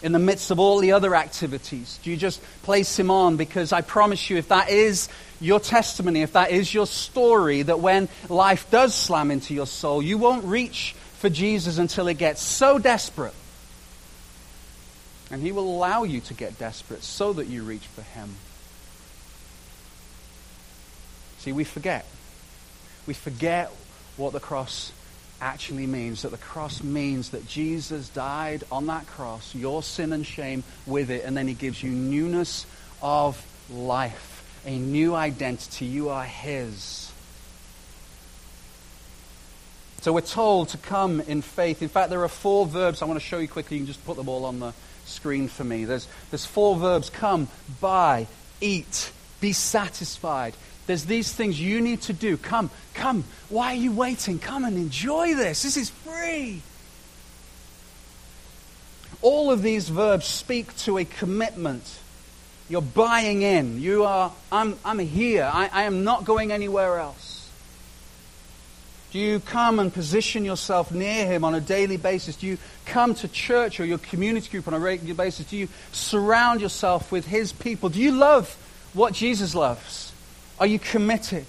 in 0.01 0.11
the 0.11 0.19
midst 0.19 0.51
of 0.51 0.59
all 0.59 0.79
the 0.79 0.91
other 0.91 1.15
activities? 1.15 1.99
Do 2.03 2.11
you 2.11 2.17
just 2.17 2.39
place 2.61 2.99
him 2.99 3.09
on? 3.09 3.37
Because 3.37 3.73
I 3.73 3.81
promise 3.81 4.29
you, 4.29 4.37
if 4.37 4.49
that 4.49 4.69
is 4.69 5.09
your 5.41 5.59
testimony, 5.59 6.21
if 6.21 6.33
that 6.33 6.51
is 6.51 6.73
your 6.73 6.85
story, 6.85 7.63
that 7.63 7.79
when 7.79 8.07
life 8.29 8.69
does 8.69 8.93
slam 8.93 9.31
into 9.31 9.53
your 9.53 9.65
soul, 9.65 10.03
you 10.03 10.17
won't 10.17 10.45
reach 10.45 10.95
for 11.25 11.29
Jesus 11.31 11.79
until 11.79 12.07
it 12.07 12.19
gets 12.19 12.39
so 12.39 12.77
desperate. 12.77 13.33
And 15.31 15.41
He 15.41 15.51
will 15.51 15.63
allow 15.63 16.03
you 16.03 16.21
to 16.21 16.35
get 16.35 16.59
desperate 16.59 17.01
so 17.01 17.33
that 17.33 17.47
you 17.47 17.63
reach 17.63 17.81
for 17.81 18.03
Him. 18.03 18.35
See, 21.39 21.51
we 21.51 21.63
forget. 21.63 22.05
We 23.07 23.15
forget 23.15 23.71
what 24.17 24.33
the 24.33 24.39
cross 24.39 24.91
actually 25.41 25.87
means 25.87 26.21
that 26.21 26.29
the 26.29 26.37
cross 26.37 26.83
means 26.83 27.31
that 27.31 27.47
Jesus 27.47 28.09
died 28.09 28.63
on 28.71 28.85
that 28.85 29.07
cross, 29.07 29.55
your 29.55 29.81
sin 29.81 30.13
and 30.13 30.23
shame 30.23 30.63
with 30.85 31.09
it, 31.09 31.25
and 31.25 31.35
then 31.35 31.47
he 31.47 31.55
gives 31.55 31.81
you 31.81 31.89
newness 31.89 32.67
of 33.01 33.43
life, 33.71 34.61
a 34.63 34.77
new 34.77 35.15
identity. 35.15 35.85
You 35.85 36.09
are 36.09 36.23
his. 36.23 37.04
So 40.05 40.13
we're 40.13 40.21
told 40.21 40.69
to 40.69 40.77
come 40.77 41.19
in 41.21 41.41
faith. 41.41 41.81
In 41.81 41.89
fact, 41.89 42.11
there 42.11 42.23
are 42.23 42.27
four 42.27 42.67
verbs 42.67 43.01
I 43.01 43.05
want 43.05 43.19
to 43.19 43.25
show 43.25 43.39
you 43.39 43.47
quickly. 43.47 43.77
You 43.77 43.81
can 43.81 43.87
just 43.87 44.05
put 44.05 44.17
them 44.17 44.29
all 44.29 44.45
on 44.45 44.59
the 44.59 44.71
screen 45.05 45.47
for 45.47 45.63
me. 45.63 45.85
There's, 45.85 46.07
there's 46.29 46.45
four 46.45 46.75
verbs 46.75 47.09
come, 47.09 47.47
buy, 47.81 48.27
eat, 48.61 49.11
be 49.41 49.51
satisfied. 49.51 50.53
There's 50.85 51.05
these 51.05 51.33
things 51.33 51.59
you 51.59 51.81
need 51.81 52.03
to 52.03 52.13
do. 52.13 52.37
Come, 52.37 52.69
come. 52.93 53.23
Why 53.49 53.71
are 53.71 53.77
you 53.77 53.93
waiting? 53.93 54.37
Come 54.37 54.63
and 54.63 54.77
enjoy 54.77 55.33
this. 55.33 55.63
This 55.63 55.75
is 55.75 55.89
free. 55.89 56.61
All 59.23 59.49
of 59.49 59.63
these 59.63 59.89
verbs 59.89 60.27
speak 60.27 60.77
to 60.81 60.99
a 60.99 61.05
commitment. 61.05 61.97
You're 62.69 62.83
buying 62.83 63.41
in. 63.41 63.81
You 63.81 64.03
are, 64.03 64.31
I'm, 64.51 64.77
I'm 64.85 64.99
here. 64.99 65.49
I, 65.51 65.67
I 65.73 65.83
am 65.85 66.03
not 66.03 66.25
going 66.25 66.51
anywhere 66.51 66.99
else. 66.99 67.34
Do 69.15 69.21
you 69.21 69.39
come 69.39 69.79
and 69.79 69.93
position 69.93 70.43
yourself 70.43 70.91
near 70.91 71.25
Him 71.25 71.45
on 71.45 71.55
a 71.55 71.61
daily 71.61 71.95
basis? 71.95 72.35
Do 72.35 72.47
you 72.47 72.57
come 72.85 73.15
to 73.15 73.29
church 73.29 73.79
or 73.79 73.85
your 73.85 73.97
community 73.97 74.49
group 74.49 74.67
on 74.67 74.73
a 74.73 74.79
regular 74.79 75.13
basis? 75.15 75.45
Do 75.45 75.55
you 75.55 75.69
surround 75.93 76.59
yourself 76.59 77.13
with 77.13 77.25
His 77.25 77.53
people? 77.53 77.87
Do 77.87 78.01
you 78.01 78.11
love 78.11 78.53
what 78.93 79.13
Jesus 79.13 79.55
loves? 79.55 80.11
Are 80.59 80.67
you 80.67 80.79
committed? 80.79 81.45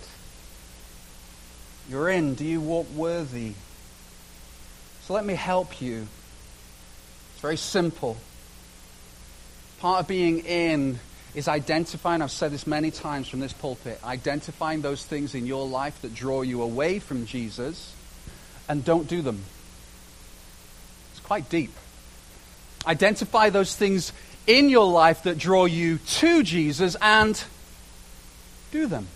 You're 1.91 2.09
in. 2.09 2.37
Do 2.37 2.45
you 2.45 2.61
walk 2.61 2.87
worthy? 2.95 3.55
So 5.03 5.15
let 5.15 5.25
me 5.25 5.35
help 5.35 5.83
you. 5.83 6.07
It's 7.33 7.41
very 7.41 7.57
simple. 7.57 8.17
Part 9.81 10.03
of 10.03 10.07
being 10.07 10.39
in 10.39 11.01
is 11.37 11.49
identifying, 11.49 12.23
I've 12.23 12.31
said 12.31 12.51
this 12.51 12.67
many 12.67 12.91
times 12.91 13.29
from 13.29 13.41
this 13.41 13.53
pulpit, 13.53 14.01
identifying 14.03 14.81
those 14.81 15.05
things 15.05 15.35
in 15.35 15.47
your 15.47 15.67
life 15.69 16.01
that 16.01 16.15
draw 16.15 16.41
you 16.41 16.63
away 16.63 16.99
from 16.99 17.27
Jesus 17.27 17.93
and 18.71 18.83
don't 18.83 19.07
do 19.07 19.21
them. 19.21 19.43
It's 21.13 21.21
quite 21.21 21.51
deep. 21.51 21.73
Identify 22.87 23.51
those 23.51 23.77
things 23.77 24.15
in 24.47 24.71
your 24.71 24.91
life 24.91 25.25
that 25.25 25.37
draw 25.37 25.67
you 25.67 25.99
to 25.99 26.43
Jesus 26.43 26.97
and 27.03 27.41
do 28.73 28.87
them. 28.87 29.07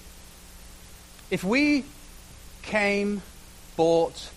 If 1.31 1.43
we 1.43 1.87
came, 2.61 3.23
bought, 3.77 4.29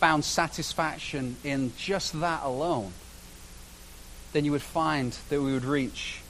found 0.00 0.24
satisfaction 0.24 1.36
in 1.44 1.72
just 1.76 2.18
that 2.20 2.42
alone, 2.42 2.92
then 4.32 4.44
you 4.44 4.50
would 4.50 4.62
find 4.62 5.16
that 5.28 5.40
we 5.40 5.52
would 5.52 5.64
reach 5.64 6.21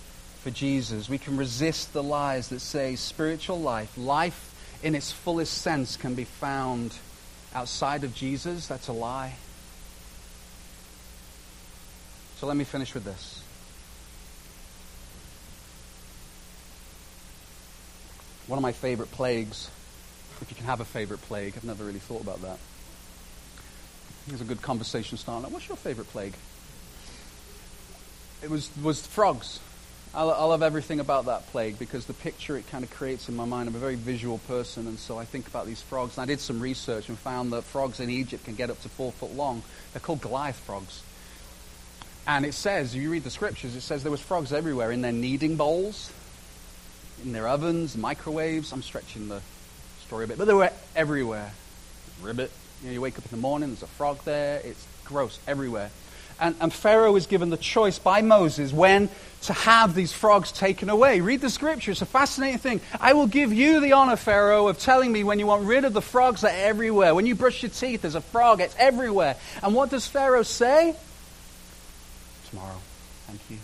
for 0.42 0.50
Jesus. 0.50 1.08
We 1.08 1.18
can 1.18 1.36
resist 1.36 1.92
the 1.92 2.02
lies 2.02 2.48
that 2.48 2.60
say 2.60 2.96
spiritual 2.96 3.60
life, 3.60 3.96
life 3.96 4.48
in 4.82 4.96
its 4.96 5.12
fullest 5.12 5.58
sense, 5.58 5.96
can 5.96 6.14
be 6.14 6.24
found 6.24 6.94
outside 7.54 8.02
of 8.02 8.14
Jesus. 8.14 8.66
That's 8.66 8.88
a 8.88 8.92
lie. 8.92 9.36
So 12.38 12.48
let 12.48 12.56
me 12.56 12.64
finish 12.64 12.92
with 12.92 13.04
this. 13.04 13.40
One 18.48 18.58
of 18.58 18.62
my 18.62 18.72
favorite 18.72 19.12
plagues, 19.12 19.70
if 20.40 20.50
you 20.50 20.56
can 20.56 20.66
have 20.66 20.80
a 20.80 20.84
favorite 20.84 21.22
plague, 21.22 21.54
I've 21.56 21.62
never 21.62 21.84
really 21.84 22.00
thought 22.00 22.20
about 22.20 22.42
that. 22.42 22.58
Here's 24.26 24.40
a 24.40 24.44
good 24.44 24.60
conversation 24.60 25.18
starter. 25.18 25.46
What's 25.46 25.68
your 25.68 25.76
favorite 25.76 26.08
plague? 26.08 26.34
It 28.42 28.50
was, 28.50 28.68
was 28.82 29.06
frogs. 29.06 29.60
I, 30.14 30.24
love 30.24 30.62
everything 30.62 31.00
about 31.00 31.24
that 31.26 31.46
plague 31.48 31.78
because 31.78 32.04
the 32.04 32.12
picture 32.12 32.58
it 32.58 32.68
kind 32.70 32.84
of 32.84 32.90
creates 32.90 33.30
in 33.30 33.36
my 33.36 33.46
mind. 33.46 33.68
I'm 33.68 33.74
a 33.74 33.78
very 33.78 33.94
visual 33.94 34.38
person, 34.46 34.86
and 34.86 34.98
so 34.98 35.18
I 35.18 35.24
think 35.24 35.46
about 35.46 35.64
these 35.64 35.80
frogs. 35.80 36.18
And 36.18 36.22
I 36.22 36.26
did 36.26 36.40
some 36.40 36.60
research 36.60 37.08
and 37.08 37.18
found 37.18 37.52
that 37.52 37.64
frogs 37.64 37.98
in 37.98 38.10
Egypt 38.10 38.44
can 38.44 38.54
get 38.54 38.68
up 38.68 38.80
to 38.82 38.90
four 38.90 39.12
foot 39.12 39.34
long. 39.34 39.62
They're 39.92 40.00
called 40.00 40.20
Goliath 40.20 40.58
frogs. 40.58 41.02
And 42.26 42.44
it 42.44 42.52
says, 42.52 42.94
you 42.94 43.10
read 43.10 43.24
the 43.24 43.30
scriptures, 43.30 43.74
it 43.74 43.80
says 43.80 44.02
there 44.02 44.12
was 44.12 44.20
frogs 44.20 44.52
everywhere 44.52 44.92
in 44.92 45.00
their 45.00 45.12
kneading 45.12 45.56
bowls, 45.56 46.12
in 47.24 47.32
their 47.32 47.48
ovens, 47.48 47.96
microwaves. 47.96 48.70
I'm 48.72 48.82
stretching 48.82 49.28
the 49.28 49.40
story 50.06 50.26
a 50.26 50.28
bit, 50.28 50.36
but 50.36 50.46
they 50.46 50.54
were 50.54 50.70
everywhere. 50.94 51.52
Ribbit. 52.20 52.50
You, 52.82 52.88
know, 52.88 52.94
you 52.94 53.00
wake 53.00 53.16
up 53.16 53.24
in 53.24 53.30
the 53.30 53.36
morning, 53.38 53.70
there's 53.70 53.82
a 53.82 53.86
frog 53.86 54.18
there. 54.24 54.60
It's 54.62 54.86
gross 55.04 55.38
everywhere. 55.46 55.90
And, 56.42 56.56
and 56.60 56.72
Pharaoh 56.72 57.14
is 57.14 57.28
given 57.28 57.50
the 57.50 57.56
choice 57.56 58.00
by 58.00 58.20
Moses 58.20 58.72
when 58.72 59.08
to 59.42 59.52
have 59.52 59.94
these 59.94 60.12
frogs 60.12 60.50
taken 60.50 60.90
away. 60.90 61.20
Read 61.20 61.40
the 61.40 61.48
scripture. 61.48 61.92
It's 61.92 62.02
a 62.02 62.06
fascinating 62.06 62.58
thing. 62.58 62.80
I 63.00 63.12
will 63.12 63.28
give 63.28 63.52
you 63.52 63.78
the 63.78 63.92
honor, 63.92 64.16
Pharaoh, 64.16 64.66
of 64.66 64.76
telling 64.76 65.12
me 65.12 65.22
when 65.22 65.38
you 65.38 65.46
want 65.46 65.64
rid 65.64 65.84
of 65.84 65.92
the 65.92 66.02
frogs 66.02 66.40
that 66.40 66.52
are 66.52 66.66
everywhere. 66.66 67.14
When 67.14 67.26
you 67.26 67.36
brush 67.36 67.62
your 67.62 67.70
teeth, 67.70 68.02
there's 68.02 68.16
a 68.16 68.20
frog. 68.20 68.60
It's 68.60 68.74
everywhere. 68.76 69.36
And 69.62 69.72
what 69.72 69.90
does 69.90 70.08
Pharaoh 70.08 70.42
say? 70.42 70.96
Tomorrow. 72.50 72.78
Thank 73.28 73.40
you. 73.48 73.58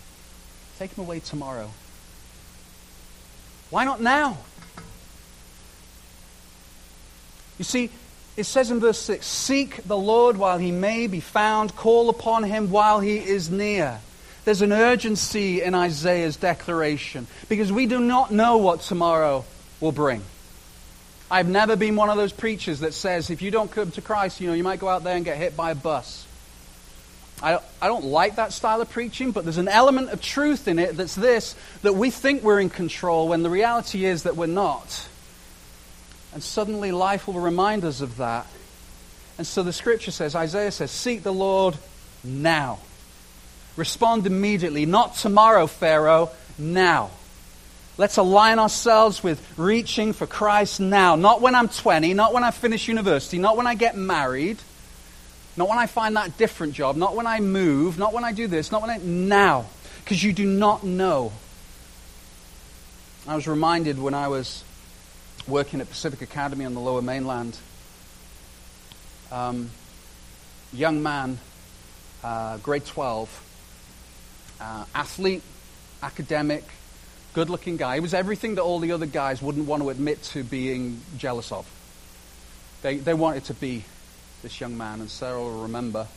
Take 0.77 0.95
them 0.95 1.03
away 1.03 1.19
tomorrow. 1.19 1.69
Why 3.71 3.83
not 3.83 3.99
now? 4.01 4.37
You 7.57 7.65
see, 7.65 7.89
it 8.39 8.45
says 8.45 8.71
in 8.71 8.79
verse 8.79 8.99
6 8.99 9.25
Seek 9.25 9.83
the 9.83 9.97
Lord 9.97 10.37
while 10.37 10.57
he 10.57 10.71
may 10.71 11.07
be 11.07 11.19
found, 11.19 11.75
call 11.75 12.09
upon 12.09 12.43
him 12.43 12.71
while 12.71 13.01
he 13.01 13.17
is 13.17 13.49
near. 13.51 13.99
There's 14.45 14.61
an 14.61 14.71
urgency 14.71 15.61
in 15.61 15.75
Isaiah's 15.75 16.37
declaration 16.37 17.27
because 17.49 17.71
we 17.71 17.85
do 17.85 17.99
not 17.99 18.31
know 18.31 18.57
what 18.57 18.81
tomorrow 18.81 19.43
will 19.81 19.91
bring. 19.91 20.23
I've 21.29 21.49
never 21.49 21.75
been 21.75 21.97
one 21.97 22.09
of 22.09 22.17
those 22.17 22.31
preachers 22.31 22.79
that 22.79 22.93
says 22.93 23.29
if 23.29 23.41
you 23.41 23.51
don't 23.51 23.69
come 23.69 23.91
to 23.91 24.01
Christ, 24.01 24.39
you 24.39 24.47
know, 24.47 24.53
you 24.53 24.63
might 24.63 24.79
go 24.79 24.87
out 24.87 25.03
there 25.03 25.15
and 25.15 25.25
get 25.25 25.37
hit 25.37 25.57
by 25.57 25.71
a 25.71 25.75
bus. 25.75 26.25
I, 27.43 27.59
I 27.81 27.87
don't 27.87 28.05
like 28.05 28.37
that 28.37 28.53
style 28.53 28.81
of 28.81 28.89
preaching, 28.89 29.31
but 29.31 29.43
there's 29.43 29.57
an 29.57 29.67
element 29.67 30.09
of 30.09 30.21
truth 30.21 30.67
in 30.67 30.79
it 30.79 30.95
that's 30.95 31.15
this 31.15 31.55
that 31.81 31.93
we 31.93 32.09
think 32.09 32.41
we're 32.41 32.59
in 32.59 32.69
control 32.69 33.27
when 33.27 33.43
the 33.43 33.49
reality 33.49 34.05
is 34.05 34.23
that 34.23 34.37
we're 34.37 34.47
not. 34.47 35.08
And 36.33 36.43
suddenly 36.43 36.91
life 36.91 37.27
will 37.27 37.39
remind 37.39 37.83
us 37.83 38.01
of 38.01 38.17
that. 38.17 38.45
And 39.37 39.47
so 39.47 39.63
the 39.63 39.73
scripture 39.73 40.11
says, 40.11 40.35
Isaiah 40.35 40.71
says, 40.71 40.91
Seek 40.91 41.23
the 41.23 41.33
Lord 41.33 41.77
now. 42.23 42.79
Respond 43.77 44.27
immediately. 44.27 44.85
Not 44.85 45.15
tomorrow, 45.15 45.65
Pharaoh, 45.65 46.29
now. 46.57 47.11
Let's 47.97 48.17
align 48.17 48.59
ourselves 48.59 49.23
with 49.23 49.41
reaching 49.57 50.13
for 50.13 50.27
Christ 50.27 50.79
now. 50.79 51.15
Not 51.15 51.41
when 51.41 51.55
I'm 51.55 51.67
20, 51.67 52.13
not 52.13 52.33
when 52.33 52.43
I 52.43 52.51
finish 52.51 52.87
university, 52.87 53.39
not 53.39 53.57
when 53.57 53.67
I 53.67 53.75
get 53.75 53.97
married, 53.97 54.57
not 55.57 55.67
when 55.67 55.77
I 55.77 55.85
find 55.85 56.15
that 56.15 56.37
different 56.37 56.73
job, 56.73 56.95
not 56.95 57.15
when 57.15 57.27
I 57.27 57.39
move, 57.39 57.97
not 57.97 58.13
when 58.13 58.23
I 58.23 58.31
do 58.31 58.47
this, 58.47 58.71
not 58.71 58.81
when 58.81 58.91
I. 58.91 58.97
Now. 58.97 59.65
Because 60.03 60.23
you 60.23 60.31
do 60.31 60.45
not 60.45 60.83
know. 60.83 61.33
I 63.27 63.35
was 63.35 63.47
reminded 63.47 63.99
when 63.99 64.13
I 64.13 64.29
was 64.29 64.63
working 65.49 65.81
at 65.81 65.89
Pacific 65.89 66.21
Academy 66.21 66.65
on 66.65 66.73
the 66.73 66.79
lower 66.79 67.01
mainland. 67.01 67.57
Um, 69.31 69.69
young 70.73 71.03
man, 71.03 71.39
uh, 72.23 72.57
grade 72.57 72.85
12, 72.85 74.55
uh, 74.61 74.85
athlete, 74.93 75.43
academic, 76.01 76.63
good 77.33 77.49
looking 77.49 77.77
guy. 77.77 77.95
He 77.95 77.99
was 77.99 78.13
everything 78.13 78.55
that 78.55 78.61
all 78.61 78.79
the 78.79 78.91
other 78.91 79.05
guys 79.05 79.41
wouldn't 79.41 79.67
want 79.67 79.83
to 79.83 79.89
admit 79.89 80.23
to 80.23 80.43
being 80.43 81.01
jealous 81.17 81.51
of. 81.51 81.67
They, 82.81 82.97
they 82.97 83.13
wanted 83.13 83.45
to 83.45 83.53
be 83.53 83.83
this 84.41 84.59
young 84.61 84.77
man, 84.77 85.01
and 85.01 85.09
Sarah 85.09 85.39
will 85.39 85.63
remember 85.63 86.07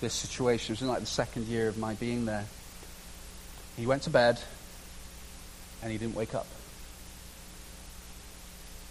this 0.00 0.14
situation. 0.14 0.72
It 0.72 0.80
was 0.80 0.82
in 0.82 0.88
like 0.88 1.00
the 1.00 1.06
second 1.06 1.46
year 1.46 1.68
of 1.68 1.78
my 1.78 1.94
being 1.94 2.24
there. 2.24 2.46
He 3.76 3.86
went 3.86 4.02
to 4.02 4.10
bed, 4.10 4.40
and 5.82 5.90
he 5.90 5.98
didn't 5.98 6.14
wake 6.14 6.34
up. 6.34 6.46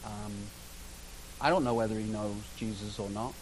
Um, 0.05 0.33
I 1.39 1.49
don't 1.49 1.63
know 1.63 1.73
whether 1.73 1.95
he 1.95 2.03
knows 2.03 2.35
Jesus 2.57 2.99
or 2.99 3.09
not. 3.09 3.33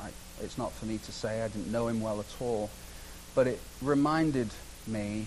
I, 0.00 0.10
it's 0.40 0.58
not 0.58 0.72
for 0.72 0.86
me 0.86 0.98
to 0.98 1.12
say. 1.12 1.42
I 1.42 1.48
didn't 1.48 1.72
know 1.72 1.88
him 1.88 2.00
well 2.00 2.20
at 2.20 2.34
all. 2.40 2.70
But 3.34 3.46
it 3.46 3.60
reminded 3.82 4.48
me, 4.86 5.26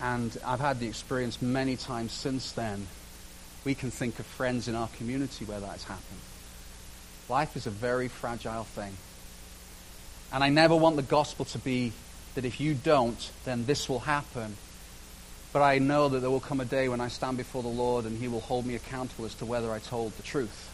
and 0.00 0.36
I've 0.44 0.60
had 0.60 0.80
the 0.80 0.86
experience 0.86 1.40
many 1.40 1.76
times 1.76 2.12
since 2.12 2.52
then, 2.52 2.86
we 3.64 3.74
can 3.74 3.90
think 3.90 4.18
of 4.18 4.26
friends 4.26 4.68
in 4.68 4.74
our 4.74 4.88
community 4.98 5.44
where 5.44 5.60
that's 5.60 5.84
happened. 5.84 6.20
Life 7.28 7.56
is 7.56 7.66
a 7.66 7.70
very 7.70 8.08
fragile 8.08 8.64
thing. 8.64 8.96
And 10.32 10.42
I 10.42 10.48
never 10.48 10.74
want 10.74 10.96
the 10.96 11.02
gospel 11.02 11.44
to 11.46 11.58
be 11.58 11.92
that 12.34 12.44
if 12.44 12.60
you 12.60 12.74
don't, 12.74 13.30
then 13.44 13.66
this 13.66 13.88
will 13.88 14.00
happen. 14.00 14.56
But 15.52 15.62
I 15.62 15.78
know 15.78 16.08
that 16.08 16.20
there 16.20 16.30
will 16.30 16.40
come 16.40 16.60
a 16.60 16.64
day 16.64 16.88
when 16.88 17.00
I 17.00 17.08
stand 17.08 17.36
before 17.36 17.62
the 17.62 17.68
Lord 17.68 18.06
and 18.06 18.18
He 18.18 18.28
will 18.28 18.40
hold 18.40 18.64
me 18.64 18.74
accountable 18.74 19.26
as 19.26 19.34
to 19.34 19.46
whether 19.46 19.70
I 19.70 19.80
told 19.80 20.12
the 20.12 20.22
truth. 20.22 20.70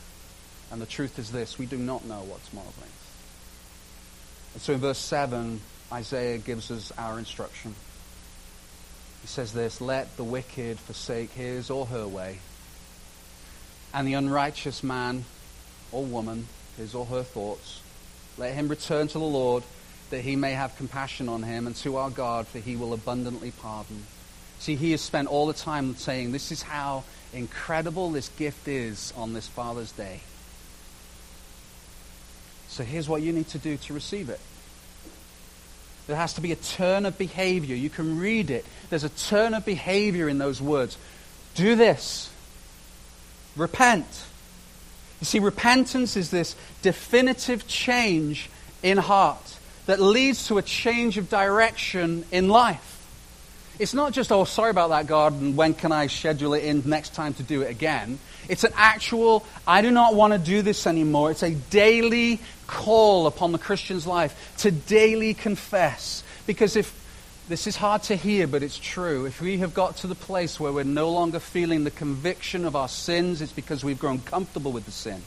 And 0.71 0.81
the 0.81 0.87
truth 0.87 1.19
is 1.19 1.33
this 1.33 1.59
we 1.59 1.67
do 1.67 1.79
not 1.79 2.05
know 2.05 2.23
what 2.23 2.45
tomorrow 2.45 2.73
brings. 2.79 2.93
And 4.55 4.63
so 4.63 4.75
in 4.75 4.81
verse 4.81 4.99
7, 4.99 5.61
Isaiah 5.93 6.39
gives 6.39 6.71
us 6.71 6.93
our 6.97 7.19
instruction. 7.19 7.75
He 9.23 9.27
says 9.27 9.53
this 9.53 9.81
Let 9.81 10.17
the 10.17 10.25
wicked 10.25 10.79
forsake 10.79 11.31
his 11.33 11.71
or 11.71 11.87
her 11.87 12.07
way, 12.07 12.39
and 13.93 14.07
the 14.07 14.15
unrighteous 14.15 14.83
man 14.83 15.25
or 15.91 16.05
woman 16.05 16.47
his 16.77 16.95
or 16.95 17.05
her 17.07 17.23
thoughts. 17.23 17.83
Let 18.39 18.55
him 18.55 18.69
return 18.69 19.09
to 19.09 19.19
the 19.19 19.25
Lord, 19.25 19.65
that 20.11 20.21
he 20.21 20.37
may 20.37 20.53
have 20.53 20.77
compassion 20.77 21.29
on 21.29 21.43
him, 21.43 21.67
and 21.67 21.75
to 21.77 21.97
our 21.97 22.11
God, 22.11 22.47
for 22.47 22.61
he 22.61 22.77
will 22.77 22.93
abundantly 22.93 23.51
pardon. 23.51 24.07
See, 24.61 24.75
he 24.75 24.91
has 24.91 25.01
spent 25.01 25.29
all 25.29 25.47
the 25.47 25.53
time 25.53 25.97
saying, 25.97 26.33
This 26.33 26.51
is 26.51 26.63
how 26.63 27.05
incredible 27.33 28.11
this 28.11 28.29
gift 28.31 28.69
is 28.69 29.13
on 29.17 29.33
this 29.33 29.47
Father's 29.47 29.93
Day. 29.93 30.21
So 32.69 32.85
here's 32.85 33.09
what 33.09 33.23
you 33.23 33.33
need 33.33 33.49
to 33.49 33.59
do 33.59 33.77
to 33.77 33.95
receive 33.95 34.29
it. 34.29 34.41
There 36.07 36.17
has 36.17 36.35
to 36.35 36.41
be 36.41 36.53
a 36.53 36.57
turn 36.57 37.07
of 37.07 37.19
behavior. 37.19 37.77
You 37.77 37.91
can 37.91 38.19
read 38.19 38.51
it. 38.51 38.65
There's 38.89 39.05
a 39.05 39.11
turn 39.11 39.53
of 39.55 39.65
behavior 39.65 40.29
in 40.29 40.39
those 40.39 40.61
words. 40.61 40.97
Do 41.55 41.77
this. 41.77 42.31
Repent. 43.57 44.07
You 45.21 45.27
see, 45.27 45.39
repentance 45.39 46.17
is 46.17 46.31
this 46.31 46.57
definitive 46.81 47.67
change 47.67 48.49
in 48.83 48.99
heart 48.99 49.59
that 49.87 50.01
leads 50.01 50.47
to 50.49 50.59
a 50.59 50.63
change 50.63 51.19
of 51.19 51.29
direction 51.29 52.25
in 52.31 52.49
life. 52.49 52.98
It's 53.79 53.95
not 53.95 54.13
just, 54.13 54.33
oh, 54.33 54.45
sorry 54.45 54.71
about 54.71 54.91
that, 54.91 55.07
God, 55.07 55.35
and 55.41 55.57
when 55.57 55.73
can 55.73 55.93
I 55.93 56.09
schedule 56.09 56.55
it 56.55 56.65
in 56.65 56.83
next 56.85 57.15
time 57.15 57.35
to 57.35 57.45
do 57.45 57.63
it 57.63 57.71
again? 57.71 58.19
It's 58.49 58.65
an 58.65 58.73
actual, 58.75 59.47
I 59.69 59.83
do 59.83 59.93
not 59.93 60.15
want 60.15 60.33
to 60.33 60.39
do 60.39 60.63
this 60.63 60.87
anymore. 60.87 61.31
It's 61.31 61.45
a 61.45 61.55
daily 61.55 62.41
call 62.67 63.29
upon 63.29 63.53
the 63.53 63.59
Christian's 63.59 64.07
life 64.07 64.55
to 64.59 64.73
daily 64.73 65.33
confess. 65.33 66.25
Because 66.45 66.75
if 66.75 66.93
this 67.49 67.69
is 67.69 67.77
hard 67.77 68.03
to 68.05 68.17
hear, 68.17 68.49
but 68.49 68.65
it's 68.65 68.79
true. 68.79 69.27
If 69.27 69.41
we 69.41 69.59
have 69.59 69.75
got 69.75 69.99
to 69.99 70.09
the 70.09 70.17
place 70.17 70.59
where 70.59 70.73
we're 70.73 70.83
no 70.83 71.11
longer 71.11 71.39
feeling 71.39 71.85
the 71.85 71.91
conviction 71.93 72.65
of 72.65 72.75
our 72.75 72.89
sins, 72.89 73.41
it's 73.41 73.53
because 73.53 73.85
we've 73.85 73.99
grown 73.99 74.19
comfortable 74.19 74.73
with 74.73 74.87
the 74.87 74.91
sin. 74.91 75.23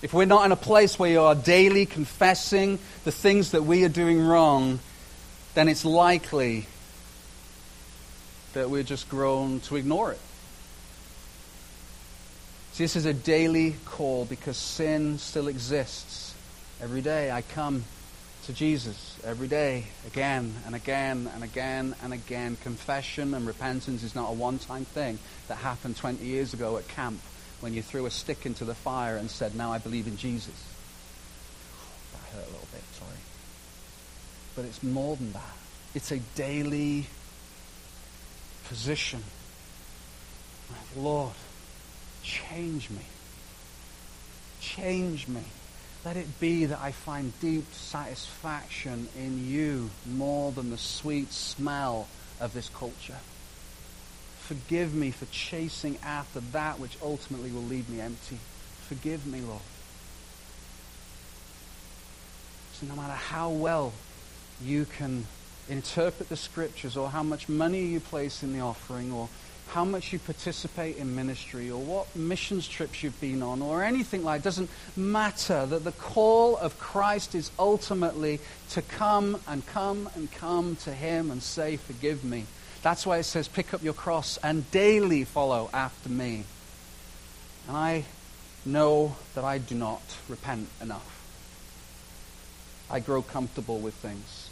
If 0.00 0.14
we're 0.14 0.24
not 0.24 0.46
in 0.46 0.52
a 0.52 0.56
place 0.56 0.98
where 0.98 1.10
you 1.10 1.20
are 1.20 1.34
daily 1.34 1.84
confessing 1.84 2.78
the 3.04 3.12
things 3.12 3.50
that 3.50 3.64
we 3.64 3.84
are 3.84 3.90
doing 3.90 4.18
wrong, 4.26 4.78
then 5.54 5.68
it's 5.68 5.84
likely 5.84 6.66
that 8.54 8.70
we're 8.70 8.82
just 8.82 9.08
grown 9.08 9.60
to 9.60 9.76
ignore 9.76 10.12
it. 10.12 10.20
See, 12.72 12.84
this 12.84 12.96
is 12.96 13.06
a 13.06 13.14
daily 13.14 13.76
call 13.84 14.24
because 14.24 14.56
sin 14.56 15.18
still 15.18 15.48
exists. 15.48 16.34
Every 16.80 17.02
day 17.02 17.30
I 17.30 17.42
come 17.42 17.84
to 18.46 18.52
Jesus 18.52 19.18
every 19.24 19.48
day, 19.48 19.84
again 20.06 20.54
and 20.66 20.74
again 20.74 21.30
and 21.34 21.44
again 21.44 21.94
and 22.02 22.12
again. 22.12 22.56
Confession 22.62 23.34
and 23.34 23.46
repentance 23.46 24.02
is 24.02 24.14
not 24.14 24.30
a 24.30 24.32
one 24.32 24.58
time 24.58 24.84
thing 24.84 25.18
that 25.48 25.56
happened 25.56 25.96
20 25.96 26.24
years 26.24 26.54
ago 26.54 26.76
at 26.78 26.88
camp 26.88 27.20
when 27.60 27.74
you 27.74 27.82
threw 27.82 28.06
a 28.06 28.10
stick 28.10 28.46
into 28.46 28.64
the 28.64 28.74
fire 28.74 29.16
and 29.16 29.30
said, 29.30 29.54
Now 29.54 29.72
I 29.72 29.78
believe 29.78 30.06
in 30.06 30.16
Jesus. 30.16 30.64
That 32.12 32.36
hurt 32.36 32.48
a 32.48 32.50
little 32.50 32.68
bit, 32.72 32.82
sorry. 32.98 33.18
But 34.56 34.64
it's 34.64 34.82
more 34.82 35.16
than 35.16 35.32
that, 35.32 35.56
it's 35.94 36.12
a 36.12 36.18
daily 36.34 37.06
position. 38.70 39.20
Lord, 40.96 41.34
change 42.22 42.88
me. 42.88 43.02
Change 44.60 45.26
me. 45.26 45.42
Let 46.04 46.16
it 46.16 46.38
be 46.38 46.66
that 46.66 46.78
I 46.80 46.92
find 46.92 47.32
deep 47.40 47.74
satisfaction 47.74 49.08
in 49.18 49.48
you 49.48 49.90
more 50.06 50.52
than 50.52 50.70
the 50.70 50.78
sweet 50.78 51.32
smell 51.32 52.06
of 52.40 52.54
this 52.54 52.68
culture. 52.68 53.18
Forgive 54.38 54.94
me 54.94 55.10
for 55.10 55.26
chasing 55.26 55.98
after 56.04 56.38
that 56.52 56.78
which 56.78 56.96
ultimately 57.02 57.50
will 57.50 57.62
leave 57.62 57.90
me 57.90 58.00
empty. 58.00 58.38
Forgive 58.86 59.26
me, 59.26 59.40
Lord. 59.40 59.62
So 62.74 62.86
no 62.86 62.94
matter 62.94 63.14
how 63.14 63.50
well 63.50 63.92
you 64.62 64.84
can 64.84 65.26
interpret 65.70 66.28
the 66.28 66.36
scriptures 66.36 66.96
or 66.96 67.08
how 67.08 67.22
much 67.22 67.48
money 67.48 67.84
you 67.84 68.00
place 68.00 68.42
in 68.42 68.52
the 68.52 68.60
offering 68.60 69.12
or 69.12 69.28
how 69.68 69.84
much 69.84 70.12
you 70.12 70.18
participate 70.18 70.96
in 70.96 71.14
ministry 71.14 71.70
or 71.70 71.80
what 71.80 72.14
missions 72.16 72.66
trips 72.66 73.04
you've 73.04 73.20
been 73.20 73.40
on 73.40 73.62
or 73.62 73.84
anything 73.84 74.24
like 74.24 74.40
it 74.40 74.44
doesn't 74.44 74.68
matter 74.96 75.64
that 75.66 75.84
the 75.84 75.92
call 75.92 76.56
of 76.56 76.76
Christ 76.80 77.36
is 77.36 77.52
ultimately 77.56 78.40
to 78.70 78.82
come 78.82 79.40
and 79.46 79.64
come 79.66 80.10
and 80.16 80.30
come 80.32 80.74
to 80.76 80.92
him 80.92 81.30
and 81.30 81.40
say 81.40 81.76
forgive 81.76 82.24
me. 82.24 82.46
That's 82.82 83.06
why 83.06 83.18
it 83.18 83.24
says 83.24 83.46
pick 83.46 83.72
up 83.72 83.82
your 83.82 83.94
cross 83.94 84.38
and 84.42 84.68
daily 84.72 85.22
follow 85.22 85.70
after 85.72 86.08
me. 86.08 86.44
And 87.68 87.76
I 87.76 88.04
know 88.66 89.14
that 89.36 89.44
I 89.44 89.58
do 89.58 89.76
not 89.76 90.02
repent 90.28 90.68
enough. 90.80 91.06
I 92.90 92.98
grow 92.98 93.22
comfortable 93.22 93.78
with 93.78 93.94
things 93.94 94.49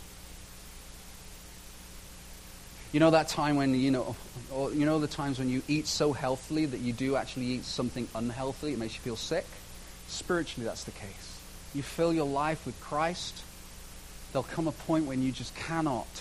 you 2.93 3.01
know 3.01 3.11
that 3.11 3.28
time 3.28 3.57
when, 3.57 3.74
you 3.74 3.91
know, 3.91 4.16
or 4.51 4.72
you 4.72 4.86
know 4.86 4.99
the 4.99 5.07
times 5.07 5.39
when 5.39 5.49
you 5.49 5.62
eat 5.68 5.86
so 5.86 6.12
healthily 6.12 6.64
that 6.66 6.80
you 6.80 6.93
do 6.93 7.16
actually 7.16 7.47
eat 7.47 7.64
something 7.64 8.09
unhealthy, 8.14 8.72
it 8.72 8.78
makes 8.78 8.95
you 8.95 9.01
feel 9.01 9.16
sick? 9.16 9.45
Spiritually, 10.07 10.66
that's 10.66 10.84
the 10.84 10.93
case. 10.93 11.41
You 11.74 11.82
fill 11.82 12.14
your 12.14 12.26
life 12.26 12.64
with 12.64 12.80
Christ, 12.80 13.43
there'll 14.32 14.45
come 14.45 14.68
a 14.68 14.72
point 14.72 15.05
when 15.05 15.22
you 15.22 15.32
just 15.32 15.55
cannot. 15.55 16.12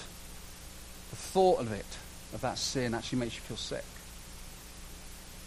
The 1.09 1.15
thought 1.15 1.61
of 1.61 1.72
it, 1.72 1.86
of 2.34 2.41
that 2.41 2.57
sin, 2.57 2.93
actually 2.93 3.20
makes 3.20 3.36
you 3.36 3.41
feel 3.41 3.57
sick. 3.57 3.86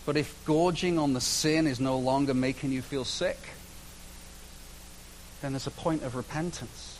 But 0.06 0.16
if 0.16 0.34
gorging 0.46 0.98
on 0.98 1.12
the 1.12 1.20
sin 1.20 1.66
is 1.66 1.78
no 1.78 1.98
longer 1.98 2.32
making 2.32 2.72
you 2.72 2.80
feel 2.80 3.04
sick, 3.04 3.38
then 5.42 5.52
there's 5.52 5.66
a 5.66 5.70
point 5.70 6.02
of 6.02 6.14
repentance. 6.14 6.98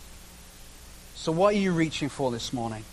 So, 1.14 1.32
what 1.32 1.54
are 1.54 1.58
you 1.58 1.72
reaching 1.72 2.10
for 2.10 2.30
this 2.30 2.52
morning? 2.52 2.84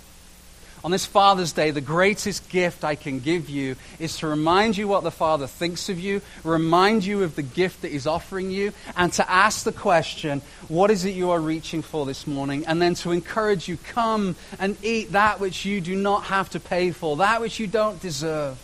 On 0.84 0.92
this 0.92 1.06
Father's 1.06 1.54
Day, 1.54 1.72
the 1.72 1.82
greatest 1.82 2.50
gift 2.50 2.84
I 2.84 2.96
can 2.96 3.20
give 3.20 3.50
you 3.50 3.76
is 4.00 4.18
to 4.18 4.28
remind 4.28 4.78
you 4.78 4.88
what 4.88 5.04
the 5.04 5.12
Father 5.12 5.48
thinks 5.48 5.90
of 5.90 6.00
you, 6.00 6.22
remind 6.44 7.04
you 7.04 7.24
of 7.24 7.36
the 7.36 7.42
gift 7.42 7.82
that 7.82 7.92
He's 7.92 8.06
offering 8.06 8.52
you, 8.52 8.72
and 8.96 9.12
to 9.14 9.30
ask 9.30 9.64
the 9.64 9.72
question, 9.72 10.42
what 10.68 10.92
is 10.92 11.04
it 11.04 11.16
you 11.16 11.32
are 11.32 11.40
reaching 11.40 11.82
for 11.82 12.06
this 12.06 12.28
morning? 12.28 12.66
And 12.68 12.82
then 12.82 12.94
to 12.96 13.12
encourage 13.12 13.68
you, 13.68 13.78
come 13.78 14.36
and 14.60 14.78
eat 14.84 15.14
that 15.14 15.40
which 15.40 15.66
you 15.66 15.82
do 15.82 15.96
not 15.96 16.26
have 16.26 16.52
to 16.52 16.60
pay 16.60 16.92
for, 16.92 17.18
that 17.18 17.42
which 17.42 17.60
you 17.60 17.68
don't 17.68 18.00
deserve. 18.00 18.58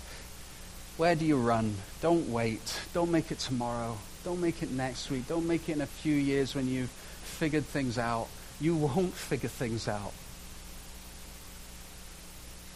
Where 0.97 1.15
do 1.15 1.25
you 1.25 1.37
run? 1.37 1.75
Don't 2.01 2.29
wait. 2.29 2.79
Don't 2.93 3.11
make 3.11 3.31
it 3.31 3.39
tomorrow. 3.39 3.97
Don't 4.23 4.39
make 4.39 4.61
it 4.61 4.71
next 4.71 5.09
week. 5.09 5.27
Don't 5.27 5.47
make 5.47 5.67
it 5.67 5.73
in 5.73 5.81
a 5.81 5.87
few 5.87 6.13
years 6.13 6.53
when 6.53 6.67
you've 6.67 6.89
figured 6.89 7.65
things 7.65 7.97
out. 7.97 8.27
You 8.61 8.75
won't 8.75 9.13
figure 9.13 9.49
things 9.49 9.87
out. 9.87 10.13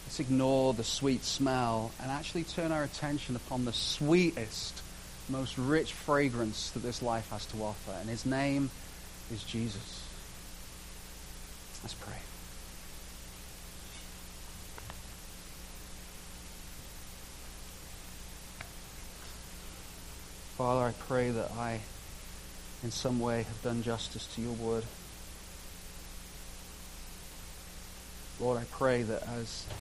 Let's 0.08 0.20
ignore 0.20 0.72
the 0.72 0.84
sweet 0.84 1.22
smell 1.22 1.90
and 2.00 2.10
actually 2.10 2.44
turn 2.44 2.72
our 2.72 2.82
attention 2.82 3.36
upon 3.36 3.66
the 3.66 3.74
sweetest, 3.74 4.80
most 5.28 5.58
rich 5.58 5.92
fragrance 5.92 6.70
that 6.70 6.78
this 6.78 7.02
life 7.02 7.28
has 7.28 7.44
to 7.44 7.62
offer. 7.62 7.92
And 8.00 8.08
his 8.08 8.24
name 8.24 8.70
is 9.30 9.44
Jesus. 9.44 10.02
Let's 11.82 11.92
pray. 11.92 12.16
Father, 20.56 20.86
I 20.86 20.92
pray 21.06 21.32
that 21.32 21.50
I, 21.50 21.80
in 22.82 22.92
some 22.92 23.20
way, 23.20 23.42
have 23.42 23.62
done 23.62 23.82
justice 23.82 24.26
to 24.36 24.40
your 24.40 24.54
word. 24.54 24.84
Lord, 28.40 28.56
I 28.56 28.64
pray 28.70 29.02
that 29.02 29.24
as 29.24 29.66